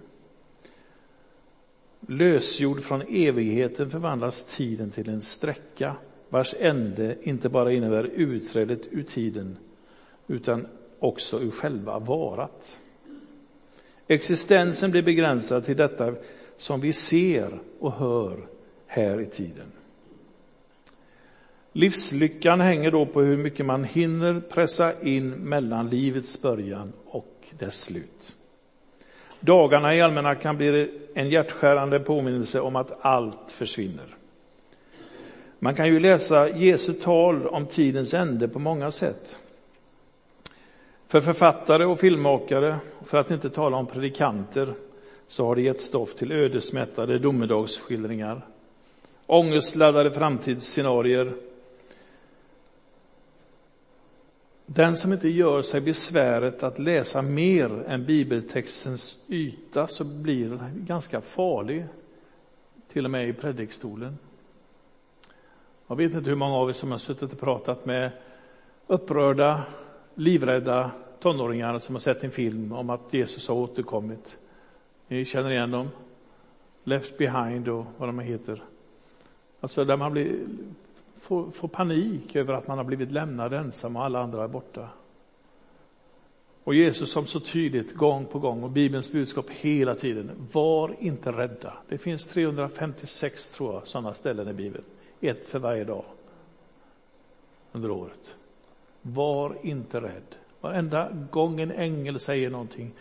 Lösgjord 2.00 2.80
från 2.80 3.02
evigheten 3.08 3.90
förvandlas 3.90 4.56
tiden 4.56 4.90
till 4.90 5.08
en 5.08 5.22
sträcka 5.22 5.96
vars 6.28 6.54
ände 6.58 7.16
inte 7.22 7.48
bara 7.48 7.72
innebär 7.72 8.04
utträdet 8.04 8.80
ur 8.90 9.02
tiden 9.02 9.56
utan 10.26 10.66
också 10.98 11.40
ur 11.40 11.50
själva 11.50 11.98
varat. 11.98 12.80
Existensen 14.08 14.90
blir 14.90 15.02
begränsad 15.02 15.64
till 15.64 15.76
detta 15.76 16.14
som 16.56 16.80
vi 16.80 16.92
ser 16.92 17.58
och 17.80 17.92
hör 17.92 18.36
här 18.86 19.20
i 19.20 19.26
tiden. 19.26 19.72
Livslyckan 21.72 22.60
hänger 22.60 22.90
då 22.90 23.06
på 23.06 23.20
hur 23.20 23.36
mycket 23.36 23.66
man 23.66 23.84
hinner 23.84 24.40
pressa 24.40 25.02
in 25.02 25.30
mellan 25.30 25.90
livets 25.90 26.42
början 26.42 26.92
och 27.06 27.46
dess 27.58 27.80
slut. 27.80 28.36
Dagarna 29.40 29.94
i 29.94 30.02
almanackan 30.02 30.56
blir 30.56 30.90
en 31.14 31.28
hjärtskärande 31.28 32.00
påminnelse 32.00 32.60
om 32.60 32.76
att 32.76 33.04
allt 33.04 33.50
försvinner. 33.50 34.16
Man 35.58 35.74
kan 35.74 35.86
ju 35.86 36.00
läsa 36.00 36.48
Jesu 36.48 36.92
tal 36.92 37.46
om 37.46 37.66
tidens 37.66 38.14
ände 38.14 38.48
på 38.48 38.58
många 38.58 38.90
sätt. 38.90 39.38
För 41.08 41.20
författare 41.20 41.84
och 41.84 42.00
filmmakare, 42.00 42.78
för 43.04 43.18
att 43.18 43.30
inte 43.30 43.50
tala 43.50 43.76
om 43.76 43.86
predikanter, 43.86 44.74
så 45.26 45.46
har 45.46 45.54
det 45.54 45.62
gett 45.62 45.80
stoff 45.80 46.14
till 46.14 46.32
ödesmättade 46.32 47.18
domedagsskildringar, 47.18 48.46
ångestladdade 49.26 50.10
framtidsscenarier. 50.10 51.32
Den 54.66 54.96
som 54.96 55.12
inte 55.12 55.28
gör 55.28 55.62
sig 55.62 55.80
besväret 55.80 56.62
att 56.62 56.78
läsa 56.78 57.22
mer 57.22 57.84
än 57.86 58.06
bibeltextens 58.06 59.18
yta 59.28 59.86
så 59.86 60.04
blir 60.04 60.70
ganska 60.74 61.20
farlig, 61.20 61.86
till 62.88 63.04
och 63.04 63.10
med 63.10 63.28
i 63.28 63.32
predikstolen. 63.32 64.18
Jag 65.86 65.96
vet 65.96 66.14
inte 66.14 66.30
hur 66.30 66.36
många 66.36 66.56
av 66.56 66.68
er 66.68 66.72
som 66.72 66.90
har 66.90 66.98
suttit 66.98 67.32
och 67.32 67.40
pratat 67.40 67.86
med 67.86 68.10
upprörda, 68.86 69.62
livrädda 70.18 70.90
tonåringar 71.20 71.78
som 71.78 71.94
har 71.94 72.00
sett 72.00 72.24
en 72.24 72.30
film 72.30 72.72
om 72.72 72.90
att 72.90 73.14
Jesus 73.14 73.48
har 73.48 73.54
återkommit. 73.54 74.38
Ni 75.08 75.24
känner 75.24 75.50
igen 75.50 75.70
dem? 75.70 75.88
Left 76.84 77.18
behind 77.18 77.68
och 77.68 77.84
vad 77.96 78.08
de 78.08 78.18
heter. 78.18 78.62
Alltså 79.60 79.84
där 79.84 79.96
man 79.96 80.12
blir, 80.12 80.38
får, 81.20 81.50
får 81.50 81.68
panik 81.68 82.36
över 82.36 82.54
att 82.54 82.68
man 82.68 82.78
har 82.78 82.84
blivit 82.84 83.12
lämnad 83.12 83.52
ensam 83.52 83.96
och 83.96 84.04
alla 84.04 84.20
andra 84.20 84.44
är 84.44 84.48
borta. 84.48 84.88
Och 86.64 86.74
Jesus 86.74 87.10
som 87.10 87.26
så 87.26 87.40
tydligt 87.40 87.94
gång 87.94 88.26
på 88.26 88.38
gång 88.38 88.62
och 88.62 88.70
Bibelns 88.70 89.12
budskap 89.12 89.50
hela 89.50 89.94
tiden, 89.94 90.30
var 90.52 90.96
inte 90.98 91.32
rädda. 91.32 91.72
Det 91.88 91.98
finns 91.98 92.26
356 92.26 93.46
tror 93.46 93.74
jag 93.74 93.86
sådana 93.86 94.14
ställen 94.14 94.48
i 94.48 94.52
Bibeln. 94.52 94.84
Ett 95.20 95.46
för 95.46 95.58
varje 95.58 95.84
dag 95.84 96.04
under 97.72 97.90
året. 97.90 98.36
Var 99.02 99.56
inte 99.62 100.00
rädd. 100.00 100.36
Varenda 100.60 101.10
gång 101.30 101.60
en 101.60 101.70
ängel 101.70 102.18
säger 102.18 102.50
någonting, 102.50 102.92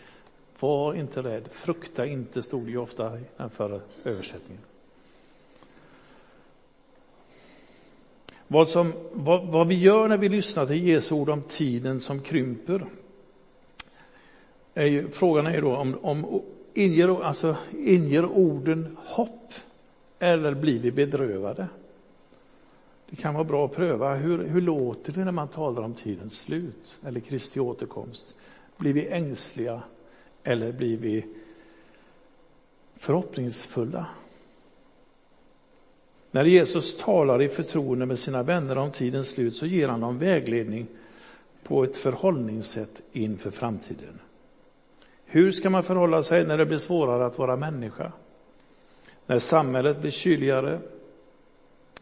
var 0.60 0.94
inte 0.94 1.22
rädd. 1.22 1.48
Frukta 1.52 2.06
inte, 2.06 2.42
stod 2.42 2.64
det 2.64 2.70
ju 2.70 2.78
ofta 2.78 3.18
i 3.18 3.22
den 3.36 3.50
förra 3.50 3.80
översättningen. 4.04 4.62
Vad, 8.50 8.68
som, 8.68 8.92
vad, 9.12 9.46
vad, 9.46 9.68
vi 9.68 9.74
gör 9.74 10.08
när 10.08 10.16
vi 10.16 10.28
lyssnar 10.28 10.66
till 10.66 10.86
Jesu 10.86 11.14
ord 11.14 11.28
om 11.28 11.42
tiden 11.42 12.00
som 12.00 12.20
krymper, 12.20 12.86
är 14.74 14.86
ju, 14.86 15.10
frågan 15.10 15.46
är 15.46 15.60
då 15.60 15.76
om, 15.76 15.98
om 16.02 16.42
inger, 16.74 17.24
alltså, 17.24 17.56
inger 17.78 18.24
orden 18.24 18.96
hopp 19.04 19.52
eller 20.18 20.54
blir 20.54 20.78
vi 20.80 20.92
bedrövade? 20.92 21.68
Det 23.10 23.16
kan 23.16 23.34
vara 23.34 23.44
bra 23.44 23.64
att 23.64 23.76
pröva. 23.76 24.14
Hur, 24.14 24.38
hur 24.44 24.60
låter 24.60 25.12
det 25.12 25.24
när 25.24 25.32
man 25.32 25.48
talar 25.48 25.82
om 25.82 25.94
tidens 25.94 26.40
slut 26.40 27.00
eller 27.06 27.20
Kristi 27.20 27.60
återkomst? 27.60 28.34
Blir 28.76 28.92
vi 28.92 29.08
ängsliga 29.08 29.82
eller 30.42 30.72
blir 30.72 30.96
vi 30.96 31.26
förhoppningsfulla? 32.96 34.06
När 36.30 36.44
Jesus 36.44 36.96
talar 36.96 37.42
i 37.42 37.48
förtroende 37.48 38.06
med 38.06 38.18
sina 38.18 38.42
vänner 38.42 38.78
om 38.78 38.90
tidens 38.90 39.30
slut 39.30 39.56
så 39.56 39.66
ger 39.66 39.88
han 39.88 40.00
dem 40.00 40.18
vägledning 40.18 40.86
på 41.62 41.84
ett 41.84 41.96
förhållningssätt 41.96 43.02
inför 43.12 43.50
framtiden. 43.50 44.20
Hur 45.24 45.50
ska 45.50 45.70
man 45.70 45.82
förhålla 45.82 46.22
sig 46.22 46.46
när 46.46 46.58
det 46.58 46.66
blir 46.66 46.78
svårare 46.78 47.26
att 47.26 47.38
vara 47.38 47.56
människa? 47.56 48.12
När 49.26 49.38
samhället 49.38 50.00
blir 50.00 50.10
kyligare, 50.10 50.80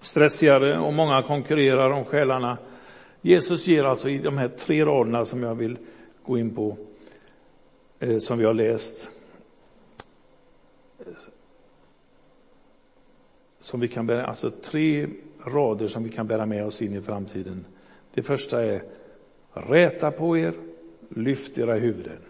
stressigare 0.01 0.79
och 0.79 0.93
många 0.93 1.23
konkurrerar 1.23 1.91
om 1.91 2.05
själarna. 2.05 2.59
Jesus 3.21 3.67
ger 3.67 3.85
alltså 3.85 4.09
i 4.09 4.19
de 4.19 4.39
här 4.39 4.49
tre 4.49 4.85
raderna 4.85 5.25
som 5.25 5.43
jag 5.43 5.55
vill 5.55 5.79
gå 6.23 6.39
in 6.39 6.55
på, 6.55 6.77
eh, 7.99 8.19
som 8.19 8.39
vi 8.39 8.45
har 8.45 8.55
läst, 8.55 9.11
eh, 10.99 11.07
som 13.59 13.81
vi 13.81 13.89
kan 13.89 14.07
bära, 14.07 14.27
alltså 14.27 14.51
tre 14.51 15.09
rader 15.45 15.89
som 15.89 16.05
vi 16.05 16.11
kan 16.11 16.27
bära 16.27 16.47
med 16.47 16.67
oss 16.67 16.83
in 16.83 16.95
i 16.95 17.03
framtiden. 17.03 17.65
Det 18.15 18.23
första 18.23 18.65
är 18.65 18.83
räta 19.53 20.11
på 20.11 20.39
er, 20.39 20.55
lyft 21.09 21.59
era 21.59 21.75
huvuden. 21.75 22.21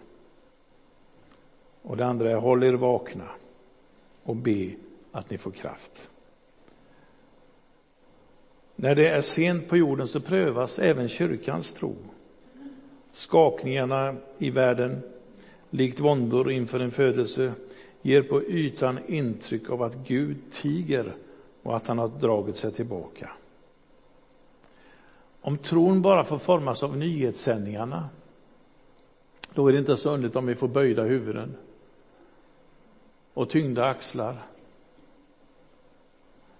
Och 1.81 1.97
det 1.97 2.05
andra 2.05 2.31
är 2.31 2.35
håll 2.35 2.63
er 2.63 2.73
vakna 2.73 3.27
och 4.23 4.35
be 4.35 4.71
att 5.11 5.29
ni 5.29 5.37
får 5.37 5.51
kraft. 5.51 6.09
När 8.79 8.95
det 8.95 9.07
är 9.07 9.21
sent 9.21 9.69
på 9.69 9.77
jorden 9.77 10.07
så 10.07 10.19
prövas 10.19 10.79
även 10.79 11.07
kyrkans 11.07 11.73
tro. 11.73 11.95
Skakningarna 13.11 14.15
i 14.37 14.49
världen, 14.49 15.01
likt 15.69 15.99
våndor 15.99 16.51
inför 16.51 16.79
en 16.79 16.91
födelse, 16.91 17.53
ger 18.01 18.21
på 18.21 18.43
ytan 18.43 18.99
intryck 19.07 19.69
av 19.69 19.83
att 19.83 19.95
Gud 19.95 20.37
tiger 20.51 21.13
och 21.63 21.75
att 21.75 21.87
han 21.87 21.97
har 21.97 22.07
dragit 22.07 22.55
sig 22.55 22.71
tillbaka. 22.71 23.29
Om 25.41 25.57
tron 25.57 26.01
bara 26.01 26.23
får 26.23 26.37
formas 26.37 26.83
av 26.83 26.97
nyhetssändningarna, 26.97 28.09
då 29.53 29.67
är 29.67 29.73
det 29.73 29.79
inte 29.79 29.97
så 29.97 30.09
underligt 30.09 30.35
om 30.35 30.45
vi 30.45 30.55
får 30.55 30.67
böjda 30.67 31.03
huvuden 31.03 31.55
och 33.33 33.49
tyngda 33.49 33.85
axlar. 33.85 34.35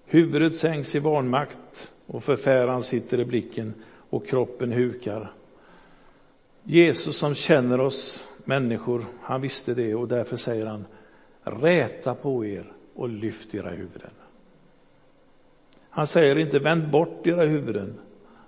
Huvudet 0.06 0.56
sänks 0.56 0.96
i 0.96 1.00
vanmakt 1.00 1.92
och 2.08 2.24
förfäran 2.24 2.84
sitter 2.84 3.20
i 3.20 3.26
blicken 3.26 3.74
och 4.10 4.28
kroppen 4.28 4.72
hukar. 4.72 5.32
Jesus 6.64 7.18
som 7.18 7.34
känner 7.34 7.80
oss 7.82 8.28
människor, 8.46 9.06
han 9.22 9.42
visste 9.42 9.74
det 9.74 9.96
och 9.96 10.08
därför 10.08 10.38
säger 10.38 10.66
han 10.66 10.86
räta 11.44 12.16
på 12.16 12.46
er 12.46 12.72
och 12.96 13.10
lyft 13.10 13.56
era 13.56 13.70
huvuden. 13.70 14.12
Han 15.90 16.08
säger 16.08 16.38
inte 16.38 16.60
vänd 16.60 16.92
bort 16.92 17.28
era 17.28 17.46
huvuden. 17.46 18.00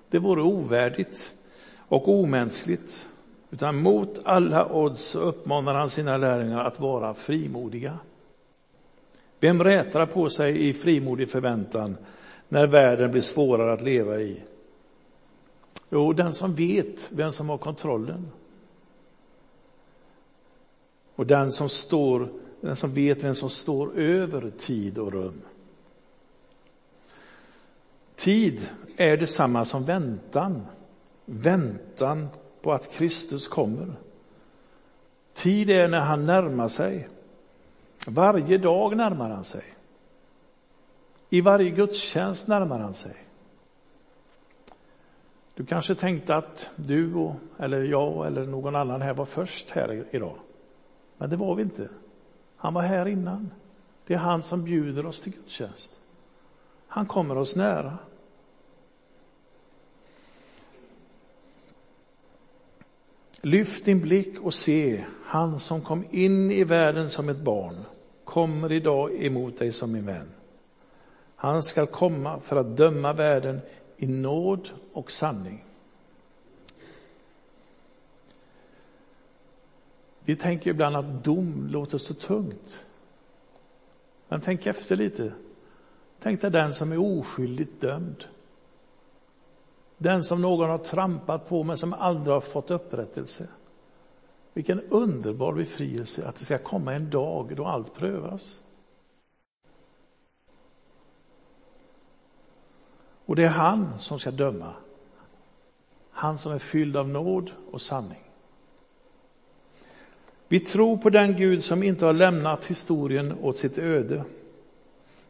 Det 0.09 0.19
vore 0.19 0.41
ovärdigt 0.41 1.35
och 1.77 2.09
omänskligt. 2.09 3.09
Utan 3.51 3.81
mot 3.81 4.19
alla 4.25 4.73
odds 4.73 5.15
uppmanar 5.15 5.73
han 5.73 5.89
sina 5.89 6.17
lärjungar 6.17 6.65
att 6.65 6.79
vara 6.79 7.13
frimodiga. 7.13 7.97
Vem 9.39 9.63
rätar 9.63 10.05
på 10.05 10.29
sig 10.29 10.69
i 10.69 10.73
frimodig 10.73 11.29
förväntan 11.29 11.97
när 12.49 12.67
världen 12.67 13.11
blir 13.11 13.21
svårare 13.21 13.73
att 13.73 13.81
leva 13.81 14.19
i? 14.19 14.43
Jo, 15.89 16.13
den 16.13 16.33
som 16.33 16.55
vet 16.55 17.11
vem 17.11 17.31
som 17.31 17.49
har 17.49 17.57
kontrollen. 17.57 18.31
Och 21.15 21.25
den 21.25 21.51
som 21.51 21.69
står 21.69 22.29
den 22.61 22.75
som 22.75 22.93
vet 22.93 23.23
vem 23.23 23.35
som 23.35 23.49
står 23.49 23.99
över 23.99 24.51
tid 24.57 24.97
och 24.97 25.11
rum. 25.11 25.41
Tid 28.15 28.69
är 28.97 29.17
detsamma 29.17 29.65
som 29.65 29.85
väntan. 29.85 30.65
Väntan 31.25 32.27
på 32.61 32.73
att 32.73 32.91
Kristus 32.91 33.47
kommer. 33.47 33.93
Tid 35.33 35.69
är 35.69 35.87
när 35.87 35.99
han 35.99 36.25
närmar 36.25 36.67
sig. 36.67 37.09
Varje 38.07 38.57
dag 38.57 38.97
närmar 38.97 39.29
han 39.29 39.43
sig. 39.43 39.63
I 41.29 41.41
varje 41.41 41.69
gudstjänst 41.69 42.47
närmar 42.47 42.79
han 42.79 42.93
sig. 42.93 43.15
Du 45.53 45.65
kanske 45.65 45.95
tänkte 45.95 46.35
att 46.35 46.69
du, 46.75 47.31
eller 47.57 47.83
jag 47.83 48.27
eller 48.27 48.45
någon 48.45 48.75
annan 48.75 49.01
här 49.01 49.13
var 49.13 49.25
först 49.25 49.69
här 49.69 50.05
idag. 50.11 50.35
Men 51.17 51.29
det 51.29 51.35
var 51.35 51.55
vi 51.55 51.63
inte. 51.63 51.89
Han 52.55 52.73
var 52.73 52.81
här 52.81 53.07
innan. 53.07 53.51
Det 54.05 54.13
är 54.13 54.17
han 54.17 54.41
som 54.41 54.63
bjuder 54.63 55.05
oss 55.05 55.21
till 55.21 55.33
gudstjänst. 55.33 55.93
Han 56.87 57.05
kommer 57.05 57.37
oss 57.37 57.55
nära. 57.55 57.97
Lyft 63.41 63.85
din 63.85 64.01
blick 64.01 64.41
och 64.41 64.53
se, 64.53 65.05
han 65.25 65.59
som 65.59 65.81
kom 65.81 66.05
in 66.09 66.51
i 66.51 66.63
världen 66.63 67.09
som 67.09 67.29
ett 67.29 67.39
barn 67.39 67.75
kommer 68.23 68.71
idag 68.71 69.25
emot 69.25 69.57
dig 69.57 69.71
som 69.71 69.95
en 69.95 70.05
vän. 70.05 70.27
Han 71.41 71.63
skall 71.63 71.87
komma 71.87 72.39
för 72.39 72.55
att 72.55 72.77
döma 72.77 73.13
världen 73.13 73.61
i 73.97 74.07
nåd 74.07 74.69
och 74.93 75.11
sanning. 75.11 75.65
Vi 80.19 80.35
tänker 80.35 80.69
ibland 80.69 80.95
att 80.95 81.23
dom 81.23 81.67
låter 81.71 81.97
så 81.97 82.13
tungt. 82.13 82.85
Men 84.27 84.41
tänk 84.41 84.65
efter 84.65 84.95
lite. 84.95 85.33
Tänk 86.19 86.41
dig 86.41 86.51
den 86.51 86.73
som 86.73 86.91
är 86.91 86.97
oskyldigt 86.97 87.81
dömd. 87.81 88.25
Den 89.97 90.23
som 90.23 90.41
någon 90.41 90.69
har 90.69 90.77
trampat 90.77 91.49
på 91.49 91.63
men 91.63 91.77
som 91.77 91.93
aldrig 91.93 92.33
har 92.33 92.41
fått 92.41 92.71
upprättelse. 92.71 93.47
Vilken 94.53 94.81
underbar 94.81 95.53
befrielse 95.53 96.27
att 96.27 96.35
det 96.35 96.45
ska 96.45 96.57
komma 96.57 96.93
en 96.93 97.09
dag 97.09 97.55
då 97.55 97.65
allt 97.65 97.93
prövas. 97.93 98.63
Och 103.29 103.35
det 103.35 103.43
är 103.43 103.49
han 103.49 103.99
som 103.99 104.19
ska 104.19 104.31
döma. 104.31 104.73
Han 106.11 106.37
som 106.37 106.51
är 106.51 106.59
fylld 106.59 106.97
av 106.97 107.09
nåd 107.09 107.51
och 107.71 107.81
sanning. 107.81 108.23
Vi 110.47 110.59
tror 110.59 110.97
på 110.97 111.09
den 111.09 111.37
Gud 111.37 111.63
som 111.63 111.83
inte 111.83 112.05
har 112.05 112.13
lämnat 112.13 112.65
historien 112.65 113.33
åt 113.41 113.57
sitt 113.57 113.77
öde. 113.77 114.23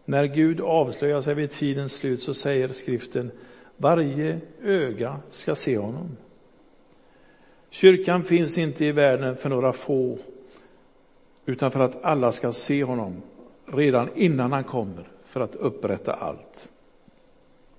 När 0.05 0.25
Gud 0.25 0.61
avslöjar 0.61 1.21
sig 1.21 1.35
vid 1.35 1.51
tidens 1.51 1.93
slut 1.93 2.21
så 2.21 2.33
säger 2.33 2.67
skriften 2.67 3.31
varje 3.77 4.39
öga 4.61 5.19
ska 5.29 5.55
se 5.55 5.77
honom. 5.77 6.17
Kyrkan 7.69 8.23
finns 8.23 8.57
inte 8.57 8.85
i 8.85 8.91
världen 8.91 9.35
för 9.35 9.49
några 9.49 9.73
få 9.73 10.17
utan 11.45 11.71
för 11.71 11.79
att 11.79 12.03
alla 12.03 12.31
ska 12.31 12.51
se 12.51 12.83
honom 12.83 13.21
redan 13.65 14.09
innan 14.15 14.51
han 14.51 14.63
kommer 14.63 15.07
för 15.23 15.41
att 15.41 15.55
upprätta 15.55 16.13
allt. 16.13 16.71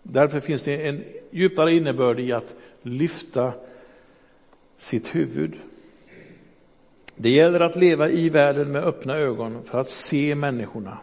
Därför 0.02 0.40
finns 0.40 0.64
det 0.64 0.88
en 0.88 1.04
djupare 1.30 1.72
innebörd 1.72 2.20
i 2.20 2.32
att 2.32 2.54
lyfta 2.82 3.52
sitt 4.76 5.14
huvud. 5.14 5.54
Det 7.16 7.30
gäller 7.30 7.60
att 7.60 7.76
leva 7.76 8.08
i 8.08 8.28
världen 8.28 8.72
med 8.72 8.84
öppna 8.84 9.16
ögon 9.16 9.64
för 9.64 9.78
att 9.78 9.88
se 9.88 10.34
människorna, 10.34 10.98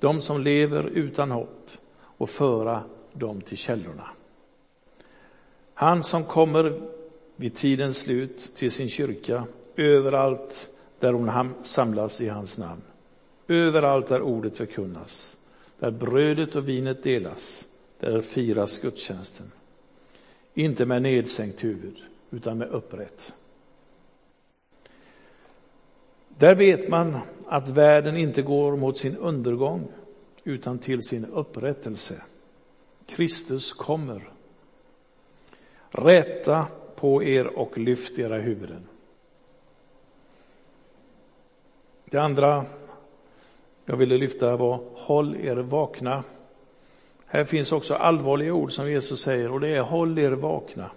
de 0.00 0.20
som 0.20 0.40
lever 0.40 0.86
utan 0.86 1.30
hopp 1.30 1.70
och 1.98 2.30
föra 2.30 2.82
dem 3.12 3.40
till 3.40 3.58
källorna. 3.58 4.08
Han 5.74 6.02
som 6.02 6.24
kommer 6.24 6.80
vid 7.36 7.54
tidens 7.54 7.98
slut 7.98 8.52
till 8.56 8.70
sin 8.70 8.88
kyrka 8.88 9.44
överallt 9.76 10.68
där 10.98 11.12
hon 11.12 11.54
samlas 11.62 12.20
i 12.20 12.28
hans 12.28 12.58
namn. 12.58 12.82
Överallt 13.48 14.08
där 14.08 14.20
ordet 14.20 14.56
förkunnas, 14.56 15.36
där 15.78 15.90
brödet 15.90 16.56
och 16.56 16.68
vinet 16.68 17.02
delas, 17.02 17.64
där 17.98 18.20
firas 18.20 18.80
gudstjänsten. 18.80 19.52
Inte 20.54 20.86
med 20.86 21.02
nedsänkt 21.02 21.64
huvud, 21.64 21.96
utan 22.30 22.58
med 22.58 22.68
upprätt. 22.68 23.34
Där 26.28 26.54
vet 26.54 26.88
man 26.88 27.18
att 27.46 27.68
världen 27.68 28.16
inte 28.16 28.42
går 28.42 28.76
mot 28.76 28.98
sin 28.98 29.16
undergång, 29.16 29.88
utan 30.44 30.78
till 30.78 31.02
sin 31.02 31.24
upprättelse. 31.24 32.22
Kristus 33.06 33.72
kommer. 33.72 34.30
Räta 35.90 36.66
på 36.96 37.22
er 37.22 37.46
och 37.46 37.78
lyft 37.78 38.18
era 38.18 38.38
huvuden. 38.38 38.86
Det 42.04 42.18
andra 42.18 42.66
jag 43.84 43.96
ville 43.96 44.18
lyfta 44.18 44.56
var 44.56 44.80
håll 44.94 45.36
er 45.36 45.56
vakna. 45.56 46.24
Här 47.26 47.44
finns 47.44 47.72
också 47.72 47.94
allvarliga 47.94 48.54
ord 48.54 48.72
som 48.72 48.90
Jesus 48.90 49.20
säger 49.20 49.52
och 49.52 49.60
det 49.60 49.68
är 49.68 49.80
håll 49.80 50.18
er 50.18 50.30
vakna. 50.30 50.90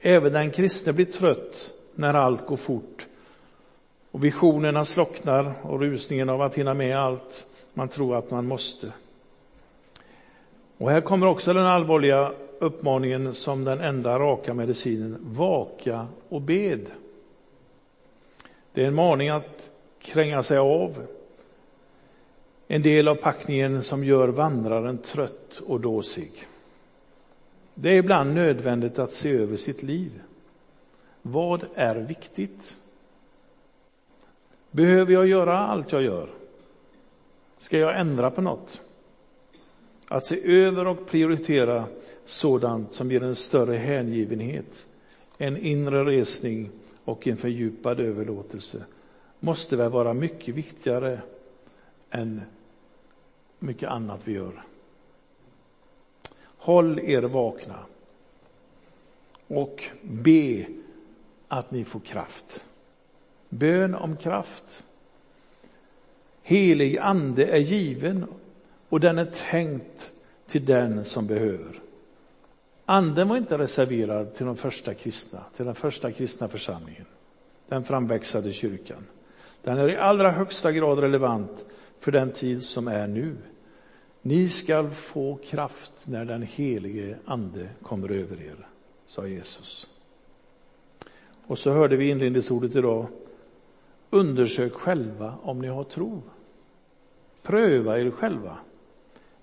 Även 0.00 0.32
den 0.32 0.50
kristne 0.50 0.92
blir 0.92 1.04
trött 1.04 1.70
när 1.94 2.14
allt 2.14 2.46
går 2.46 2.56
fort 2.56 3.06
och 4.10 4.24
visionerna 4.24 4.84
slocknar 4.84 5.54
och 5.62 5.80
rusningen 5.80 6.28
av 6.28 6.42
att 6.42 6.58
hinna 6.58 6.74
med 6.74 6.98
allt 6.98 7.46
man 7.74 7.88
tror 7.88 8.16
att 8.16 8.30
man 8.30 8.46
måste. 8.46 8.92
Och 10.78 10.90
här 10.90 11.00
kommer 11.00 11.26
också 11.26 11.52
den 11.52 11.66
allvarliga 11.66 12.32
uppmaningen 12.58 13.34
som 13.34 13.64
den 13.64 13.80
enda 13.80 14.18
raka 14.18 14.54
medicinen. 14.54 15.16
Vaka 15.20 16.06
och 16.28 16.40
bed. 16.42 16.90
Det 18.72 18.82
är 18.82 18.86
en 18.86 18.94
maning 18.94 19.28
att 19.28 19.70
kränga 19.98 20.42
sig 20.42 20.58
av. 20.58 21.06
En 22.70 22.82
del 22.82 23.08
av 23.08 23.14
packningen 23.14 23.82
som 23.82 24.04
gör 24.04 24.28
vandraren 24.28 24.98
trött 24.98 25.62
och 25.66 25.80
dåsig. 25.80 26.32
Det 27.74 27.88
är 27.88 27.94
ibland 27.94 28.34
nödvändigt 28.34 28.98
att 28.98 29.12
se 29.12 29.30
över 29.30 29.56
sitt 29.56 29.82
liv. 29.82 30.20
Vad 31.22 31.64
är 31.74 31.94
viktigt? 31.94 32.76
Behöver 34.70 35.12
jag 35.12 35.26
göra 35.26 35.58
allt 35.58 35.92
jag 35.92 36.02
gör? 36.02 36.28
Ska 37.58 37.78
jag 37.78 38.00
ändra 38.00 38.30
på 38.30 38.40
något? 38.40 38.80
Att 40.08 40.24
se 40.24 40.52
över 40.52 40.86
och 40.86 41.06
prioritera 41.06 41.84
sådant 42.24 42.92
som 42.92 43.10
ger 43.10 43.22
en 43.22 43.34
större 43.34 43.76
hängivenhet, 43.76 44.86
en 45.38 45.56
inre 45.56 46.04
resning 46.04 46.70
och 47.04 47.26
en 47.26 47.36
fördjupad 47.36 48.00
överlåtelse 48.00 48.84
måste 49.40 49.76
väl 49.76 49.90
vara 49.90 50.14
mycket 50.14 50.54
viktigare 50.54 51.20
än 52.10 52.42
mycket 53.58 53.88
annat 53.88 54.28
vi 54.28 54.32
gör. 54.32 54.64
Håll 56.42 56.98
er 56.98 57.22
vakna 57.22 57.78
och 59.48 59.84
be 60.02 60.66
att 61.48 61.70
ni 61.70 61.84
får 61.84 62.00
kraft. 62.00 62.64
Bön 63.48 63.94
om 63.94 64.16
kraft. 64.16 64.86
Helig 66.42 66.98
ande 66.98 67.46
är 67.46 67.58
given 67.58 68.26
och 68.88 69.00
den 69.00 69.18
är 69.18 69.24
tänkt 69.50 70.12
till 70.46 70.64
den 70.64 71.04
som 71.04 71.26
behöver. 71.26 71.80
Anden 72.84 73.28
var 73.28 73.36
inte 73.36 73.58
reserverad 73.58 74.34
till 74.34 74.46
de 74.46 74.56
första 74.56 74.94
kristna, 74.94 75.40
till 75.54 75.64
den 75.64 75.74
första 75.74 76.12
kristna 76.12 76.48
församlingen, 76.48 77.06
den 77.68 77.84
framväxande 77.84 78.52
kyrkan. 78.52 79.06
Den 79.62 79.78
är 79.78 79.88
i 79.88 79.96
allra 79.96 80.30
högsta 80.30 80.72
grad 80.72 80.98
relevant 80.98 81.64
för 82.00 82.12
den 82.12 82.32
tid 82.32 82.62
som 82.62 82.88
är 82.88 83.06
nu. 83.06 83.36
Ni 84.22 84.48
skall 84.48 84.90
få 84.90 85.36
kraft 85.36 86.06
när 86.06 86.24
den 86.24 86.42
helige 86.42 87.18
ande 87.24 87.68
kommer 87.82 88.10
över 88.10 88.42
er, 88.42 88.68
sa 89.06 89.26
Jesus. 89.26 89.88
Och 91.46 91.58
så 91.58 91.72
hörde 91.72 91.96
vi 91.96 92.10
inledningsordet 92.10 92.76
idag. 92.76 93.06
Undersök 94.10 94.72
själva 94.72 95.34
om 95.42 95.58
ni 95.58 95.68
har 95.68 95.84
tro. 95.84 96.22
Pröva 97.42 98.00
er 98.00 98.10
själva. 98.10 98.58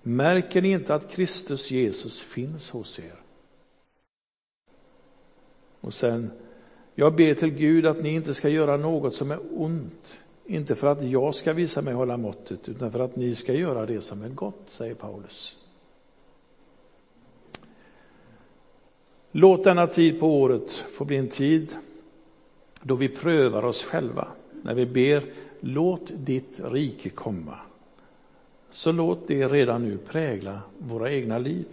Märker 0.02 0.62
ni 0.62 0.70
inte 0.70 0.94
att 0.94 1.10
Kristus 1.10 1.70
Jesus 1.70 2.22
finns 2.22 2.70
hos 2.70 2.98
er? 2.98 3.20
Och 5.80 5.94
sen, 5.94 6.30
jag 6.94 7.14
ber 7.14 7.34
till 7.34 7.50
Gud 7.50 7.86
att 7.86 8.02
ni 8.02 8.14
inte 8.14 8.34
ska 8.34 8.48
göra 8.48 8.76
något 8.76 9.14
som 9.14 9.30
är 9.30 9.40
ont, 9.50 10.22
inte 10.46 10.74
för 10.74 10.86
att 10.86 11.02
jag 11.02 11.34
ska 11.34 11.52
visa 11.52 11.82
mig 11.82 11.94
hålla 11.94 12.16
måttet, 12.16 12.68
utan 12.68 12.92
för 12.92 13.00
att 13.00 13.16
ni 13.16 13.34
ska 13.34 13.52
göra 13.52 13.86
det 13.86 14.00
som 14.00 14.22
är 14.22 14.28
gott, 14.28 14.62
säger 14.66 14.94
Paulus. 14.94 15.58
Låt 19.32 19.64
denna 19.64 19.86
tid 19.86 20.20
på 20.20 20.40
året 20.40 20.70
få 20.70 21.04
bli 21.04 21.16
en 21.16 21.28
tid 21.28 21.76
då 22.82 22.94
vi 22.94 23.08
prövar 23.08 23.64
oss 23.64 23.82
själva. 23.82 24.28
När 24.62 24.74
vi 24.74 24.86
ber, 24.86 25.22
låt 25.60 26.12
ditt 26.14 26.60
rike 26.64 27.10
komma. 27.10 27.58
Så 28.70 28.92
låt 28.92 29.28
det 29.28 29.48
redan 29.48 29.82
nu 29.82 29.98
prägla 29.98 30.60
våra 30.78 31.12
egna 31.12 31.38
liv. 31.38 31.66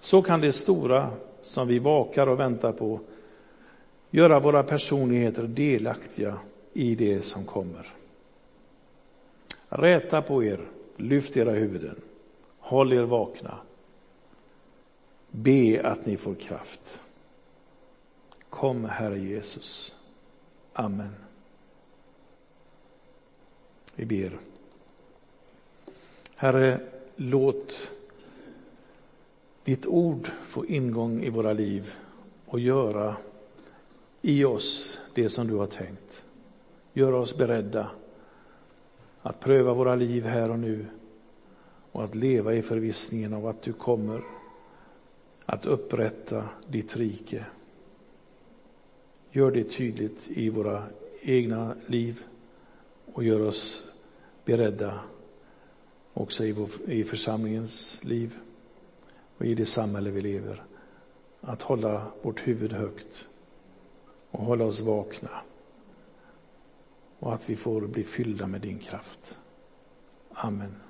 Så 0.00 0.22
kan 0.22 0.40
det 0.40 0.52
stora 0.52 1.10
som 1.42 1.68
vi 1.68 1.78
vakar 1.78 2.26
och 2.26 2.40
väntar 2.40 2.72
på 2.72 3.00
göra 4.10 4.40
våra 4.40 4.62
personligheter 4.62 5.42
delaktiga 5.42 6.38
i 6.76 6.94
det 6.94 7.22
som 7.22 7.44
kommer. 7.44 7.94
Räta 9.68 10.22
på 10.22 10.44
er, 10.44 10.68
lyft 10.96 11.36
era 11.36 11.50
huvuden, 11.50 12.00
håll 12.58 12.92
er 12.92 13.02
vakna. 13.02 13.58
Be 15.30 15.80
att 15.84 16.06
ni 16.06 16.16
får 16.16 16.34
kraft. 16.34 17.00
Kom, 18.50 18.84
Herre 18.84 19.18
Jesus. 19.18 19.94
Amen. 20.72 21.14
Vi 23.94 24.04
ber. 24.04 24.38
Herre, 26.36 26.80
låt 27.16 27.92
ditt 29.64 29.86
ord 29.86 30.28
få 30.42 30.66
ingång 30.66 31.22
i 31.22 31.30
våra 31.30 31.52
liv 31.52 31.94
och 32.46 32.60
göra 32.60 33.16
i 34.22 34.44
oss 34.44 34.98
det 35.14 35.28
som 35.28 35.46
du 35.46 35.54
har 35.54 35.66
tänkt. 35.66 36.25
Gör 36.96 37.12
oss 37.12 37.36
beredda 37.36 37.90
att 39.22 39.40
pröva 39.40 39.74
våra 39.74 39.94
liv 39.94 40.24
här 40.24 40.50
och 40.50 40.58
nu 40.58 40.86
och 41.92 42.04
att 42.04 42.14
leva 42.14 42.54
i 42.54 42.62
förvissningen 42.62 43.34
av 43.34 43.46
att 43.46 43.62
du 43.62 43.72
kommer 43.72 44.20
att 45.44 45.66
upprätta 45.66 46.44
ditt 46.68 46.96
rike. 46.96 47.46
Gör 49.30 49.50
det 49.50 49.64
tydligt 49.64 50.28
i 50.28 50.50
våra 50.50 50.82
egna 51.20 51.74
liv 51.86 52.22
och 53.12 53.24
gör 53.24 53.40
oss 53.40 53.84
beredda 54.44 55.00
också 56.12 56.44
i, 56.44 56.52
vår, 56.52 56.68
i 56.86 57.04
församlingens 57.04 58.04
liv 58.04 58.38
och 59.38 59.44
i 59.46 59.54
det 59.54 59.66
samhälle 59.66 60.10
vi 60.10 60.20
lever 60.20 60.62
att 61.40 61.62
hålla 61.62 62.06
vårt 62.22 62.46
huvud 62.46 62.72
högt 62.72 63.26
och 64.30 64.44
hålla 64.44 64.64
oss 64.64 64.80
vakna 64.80 65.30
och 67.26 67.34
att 67.34 67.50
vi 67.50 67.56
får 67.56 67.86
bli 67.86 68.04
fyllda 68.04 68.46
med 68.46 68.60
din 68.60 68.78
kraft. 68.78 69.38
Amen. 70.30 70.85